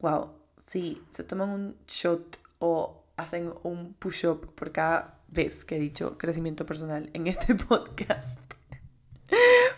wow, 0.00 0.32
si 0.58 1.02
se 1.10 1.22
toman 1.22 1.50
un 1.50 1.76
shot 1.86 2.38
o 2.58 3.01
hacen 3.22 3.52
un 3.62 3.94
push-up 3.94 4.54
por 4.54 4.72
cada 4.72 5.20
vez 5.28 5.64
que 5.64 5.76
he 5.76 5.80
dicho 5.80 6.18
crecimiento 6.18 6.66
personal 6.66 7.10
en 7.14 7.26
este 7.26 7.54
podcast, 7.68 8.38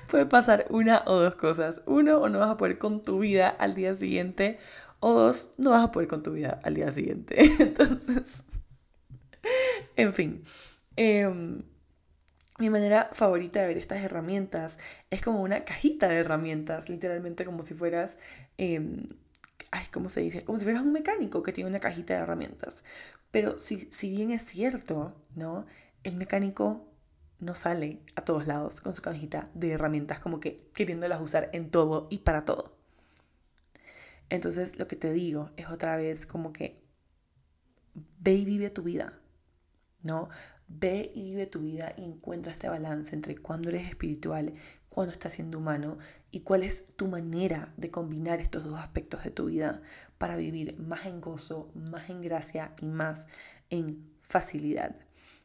puede 0.08 0.26
pasar 0.26 0.66
una 0.70 1.02
o 1.06 1.16
dos 1.16 1.34
cosas. 1.34 1.82
Uno, 1.86 2.18
o 2.18 2.28
no 2.28 2.38
vas 2.38 2.50
a 2.50 2.56
poder 2.56 2.78
con 2.78 3.02
tu 3.02 3.20
vida 3.20 3.48
al 3.48 3.74
día 3.74 3.94
siguiente, 3.94 4.58
o 5.00 5.12
dos, 5.12 5.50
no 5.58 5.70
vas 5.70 5.84
a 5.84 5.92
poder 5.92 6.08
con 6.08 6.22
tu 6.22 6.32
vida 6.32 6.60
al 6.62 6.74
día 6.74 6.92
siguiente. 6.92 7.36
Entonces, 7.58 8.26
en 9.96 10.14
fin. 10.14 10.42
Em, 10.96 11.62
mi 12.58 12.70
manera 12.70 13.10
favorita 13.12 13.60
de 13.60 13.66
ver 13.66 13.78
estas 13.78 14.02
herramientas 14.04 14.78
es 15.10 15.20
como 15.20 15.42
una 15.42 15.64
cajita 15.64 16.08
de 16.08 16.16
herramientas, 16.16 16.88
literalmente 16.88 17.44
como 17.44 17.64
si 17.64 17.74
fueras, 17.74 18.18
eh, 18.58 18.80
ay, 19.72 19.86
¿cómo 19.92 20.08
se 20.08 20.20
dice? 20.20 20.44
Como 20.44 20.58
si 20.58 20.64
fueras 20.64 20.82
un 20.82 20.92
mecánico 20.92 21.42
que 21.42 21.52
tiene 21.52 21.68
una 21.70 21.80
cajita 21.80 22.14
de 22.14 22.20
herramientas. 22.20 22.84
Pero 23.34 23.58
si, 23.58 23.88
si 23.90 24.10
bien 24.10 24.30
es 24.30 24.42
cierto, 24.42 25.12
¿no? 25.34 25.66
El 26.04 26.14
mecánico 26.14 26.86
no 27.40 27.56
sale 27.56 27.98
a 28.14 28.20
todos 28.20 28.46
lados 28.46 28.80
con 28.80 28.94
su 28.94 29.02
cajita 29.02 29.50
de 29.54 29.72
herramientas, 29.72 30.20
como 30.20 30.38
que 30.38 30.70
queriéndolas 30.72 31.20
usar 31.20 31.50
en 31.52 31.72
todo 31.72 32.06
y 32.10 32.18
para 32.18 32.44
todo. 32.44 32.76
Entonces 34.30 34.78
lo 34.78 34.86
que 34.86 34.94
te 34.94 35.12
digo 35.12 35.50
es 35.56 35.68
otra 35.68 35.96
vez 35.96 36.26
como 36.26 36.52
que 36.52 36.80
ve 38.20 38.34
y 38.34 38.44
vive 38.44 38.70
tu 38.70 38.84
vida. 38.84 39.18
¿no? 40.04 40.28
Ve 40.68 41.10
y 41.12 41.22
vive 41.22 41.46
tu 41.46 41.62
vida 41.62 41.92
y 41.96 42.04
encuentra 42.04 42.52
este 42.52 42.68
balance 42.68 43.16
entre 43.16 43.36
cuando 43.36 43.70
eres 43.70 43.88
espiritual, 43.88 44.54
cuando 44.88 45.12
estás 45.12 45.32
siendo 45.32 45.58
humano 45.58 45.98
y 46.30 46.42
cuál 46.42 46.62
es 46.62 46.86
tu 46.94 47.08
manera 47.08 47.74
de 47.76 47.90
combinar 47.90 48.38
estos 48.38 48.62
dos 48.62 48.78
aspectos 48.78 49.24
de 49.24 49.32
tu 49.32 49.46
vida 49.46 49.82
para 50.24 50.36
vivir 50.36 50.78
más 50.78 51.04
en 51.04 51.20
gozo, 51.20 51.70
más 51.74 52.08
en 52.08 52.22
gracia 52.22 52.72
y 52.80 52.86
más 52.86 53.26
en 53.68 54.10
facilidad. 54.22 54.96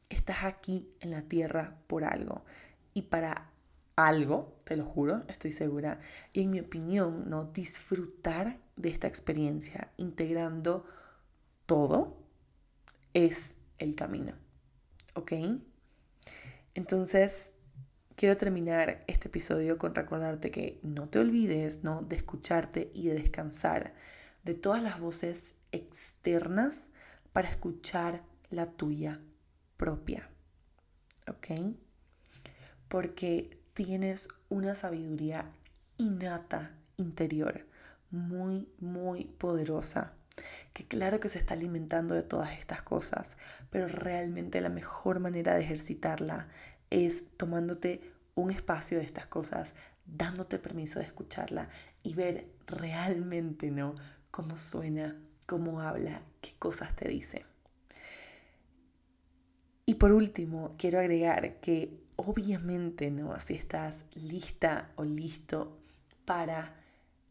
Estás 0.07 0.45
aquí 0.45 0.87
en 1.01 1.11
la 1.11 1.23
tierra 1.23 1.75
por 1.87 2.05
algo 2.05 2.45
y 2.93 3.01
para 3.01 3.49
algo, 3.97 4.57
te 4.63 4.77
lo 4.77 4.85
juro, 4.85 5.23
estoy 5.27 5.51
segura. 5.51 5.99
Y 6.31 6.43
en 6.43 6.51
mi 6.51 6.61
opinión, 6.61 7.29
¿no? 7.29 7.43
Disfrutar 7.43 8.57
de 8.77 8.87
esta 8.87 9.07
experiencia 9.07 9.91
integrando 9.97 10.85
todo 11.65 12.15
es 13.13 13.57
el 13.79 13.97
camino. 13.97 14.31
¿Ok? 15.13 15.33
Entonces, 16.73 17.51
quiero 18.15 18.37
terminar 18.37 19.03
este 19.07 19.27
episodio 19.27 19.77
con 19.77 19.93
recordarte 19.93 20.51
que 20.51 20.79
no 20.83 21.09
te 21.09 21.19
olvides, 21.19 21.83
¿no? 21.83 22.01
De 22.01 22.15
escucharte 22.15 22.91
y 22.93 23.09
de 23.09 23.15
descansar 23.15 23.93
de 24.49 24.55
todas 24.55 24.81
las 24.81 24.99
voces 24.99 25.53
externas 25.71 26.89
para 27.33 27.49
escuchar 27.49 28.23
la 28.49 28.65
tuya 28.65 29.19
propia. 29.77 30.27
¿Ok? 31.27 31.75
Porque 32.87 33.59
tienes 33.75 34.29
una 34.49 34.73
sabiduría 34.73 35.45
innata 35.97 36.71
interior, 36.97 37.67
muy, 38.09 38.67
muy 38.79 39.25
poderosa, 39.25 40.13
que 40.73 40.87
claro 40.87 41.19
que 41.19 41.29
se 41.29 41.37
está 41.37 41.53
alimentando 41.53 42.15
de 42.15 42.23
todas 42.23 42.57
estas 42.57 42.81
cosas, 42.81 43.37
pero 43.69 43.87
realmente 43.87 44.61
la 44.61 44.69
mejor 44.69 45.19
manera 45.19 45.53
de 45.53 45.61
ejercitarla 45.61 46.47
es 46.89 47.37
tomándote 47.37 48.01
un 48.33 48.49
espacio 48.49 48.97
de 48.97 49.03
estas 49.03 49.27
cosas, 49.27 49.75
dándote 50.07 50.57
permiso 50.57 50.97
de 50.97 51.05
escucharla 51.05 51.69
y 52.01 52.15
ver 52.15 52.47
realmente, 52.65 53.69
¿no? 53.69 53.93
Cómo 54.31 54.57
suena, 54.57 55.15
cómo 55.47 55.81
habla, 55.81 56.21
qué 56.41 56.51
cosas 56.59 56.95
te 56.95 57.07
dice. 57.07 57.45
Y 59.85 59.95
por 59.95 60.11
último, 60.11 60.75
quiero 60.77 60.99
agregar 60.99 61.59
que 61.61 61.99
obviamente, 62.15 63.09
¿no? 63.09 63.39
Si 63.39 63.55
estás 63.55 64.05
lista 64.15 64.91
o 64.95 65.03
listo 65.03 65.79
para 66.25 66.75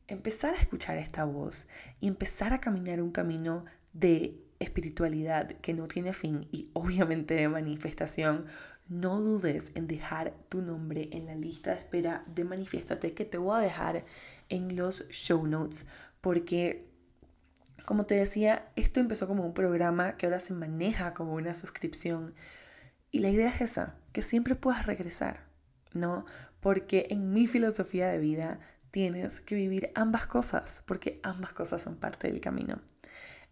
empezar 0.08 0.54
a 0.54 0.60
escuchar 0.60 0.98
esta 0.98 1.24
voz 1.24 1.68
y 2.00 2.08
empezar 2.08 2.52
a 2.52 2.60
caminar 2.60 3.00
un 3.00 3.12
camino 3.12 3.64
de 3.92 4.42
espiritualidad 4.58 5.52
que 5.60 5.74
no 5.74 5.86
tiene 5.86 6.12
fin 6.12 6.48
y 6.50 6.70
obviamente 6.72 7.34
de 7.34 7.48
manifestación, 7.48 8.46
no 8.88 9.20
dudes 9.20 9.72
en 9.74 9.86
dejar 9.86 10.34
tu 10.48 10.62
nombre 10.62 11.10
en 11.12 11.26
la 11.26 11.34
lista 11.34 11.72
de 11.72 11.78
espera 11.78 12.24
de 12.26 12.44
Manifiéstate 12.44 13.12
que 13.12 13.26
te 13.26 13.38
voy 13.38 13.58
a 13.58 13.62
dejar 13.62 14.04
en 14.48 14.74
los 14.76 15.06
show 15.10 15.46
notes 15.46 15.86
porque 16.22 16.87
como 17.88 18.04
te 18.04 18.16
decía, 18.16 18.68
esto 18.76 19.00
empezó 19.00 19.26
como 19.26 19.46
un 19.46 19.54
programa 19.54 20.18
que 20.18 20.26
ahora 20.26 20.40
se 20.40 20.52
maneja 20.52 21.14
como 21.14 21.32
una 21.32 21.54
suscripción 21.54 22.34
y 23.10 23.20
la 23.20 23.30
idea 23.30 23.48
es 23.48 23.62
esa, 23.62 23.94
que 24.12 24.20
siempre 24.20 24.54
puedas 24.56 24.84
regresar, 24.84 25.46
¿no? 25.94 26.26
Porque 26.60 27.06
en 27.08 27.32
mi 27.32 27.46
filosofía 27.46 28.08
de 28.08 28.18
vida 28.18 28.60
tienes 28.90 29.40
que 29.40 29.54
vivir 29.54 29.90
ambas 29.94 30.26
cosas, 30.26 30.82
porque 30.84 31.18
ambas 31.22 31.54
cosas 31.54 31.80
son 31.80 31.96
parte 31.96 32.30
del 32.30 32.42
camino. 32.42 32.82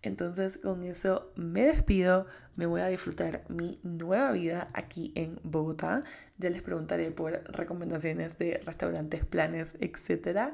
Entonces 0.02 0.58
con 0.58 0.82
eso 0.82 1.32
me 1.36 1.62
despido, 1.62 2.26
me 2.56 2.66
voy 2.66 2.82
a 2.82 2.88
disfrutar 2.88 3.42
mi 3.48 3.80
nueva 3.84 4.32
vida 4.32 4.68
aquí 4.74 5.12
en 5.14 5.40
Bogotá. 5.44 6.04
Ya 6.36 6.50
les 6.50 6.60
preguntaré 6.60 7.10
por 7.10 7.32
recomendaciones 7.56 8.36
de 8.36 8.60
restaurantes, 8.66 9.24
planes, 9.24 9.78
etc. 9.80 10.52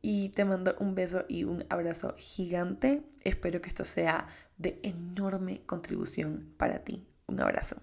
Y 0.00 0.30
te 0.30 0.44
mando 0.44 0.74
un 0.78 0.94
beso 0.94 1.24
y 1.28 1.44
un 1.44 1.64
abrazo 1.68 2.14
gigante. 2.16 3.02
Espero 3.20 3.60
que 3.60 3.68
esto 3.68 3.84
sea 3.84 4.28
de 4.56 4.78
enorme 4.82 5.62
contribución 5.66 6.52
para 6.56 6.80
ti. 6.84 7.06
Un 7.26 7.40
abrazo. 7.40 7.76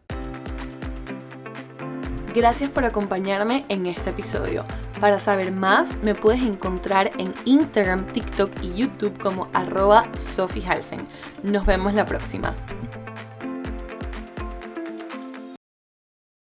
Gracias 2.35 2.69
por 2.69 2.83
acompañarme 2.83 3.63
en 3.69 3.85
este 3.85 4.09
episodio. 4.09 4.65
Para 4.99 5.19
saber 5.19 5.53
más, 5.53 6.03
me 6.03 6.15
puedes 6.15 6.41
encontrar 6.41 7.11
en 7.17 7.33
Instagram, 7.45 8.05
TikTok 8.07 8.51
y 8.61 8.73
YouTube 8.75 9.17
como 9.19 9.49
arroba 9.53 10.09
Sophie 10.15 10.63
Nos 11.43 11.65
vemos 11.65 11.93
la 11.93 12.05
próxima. 12.05 12.53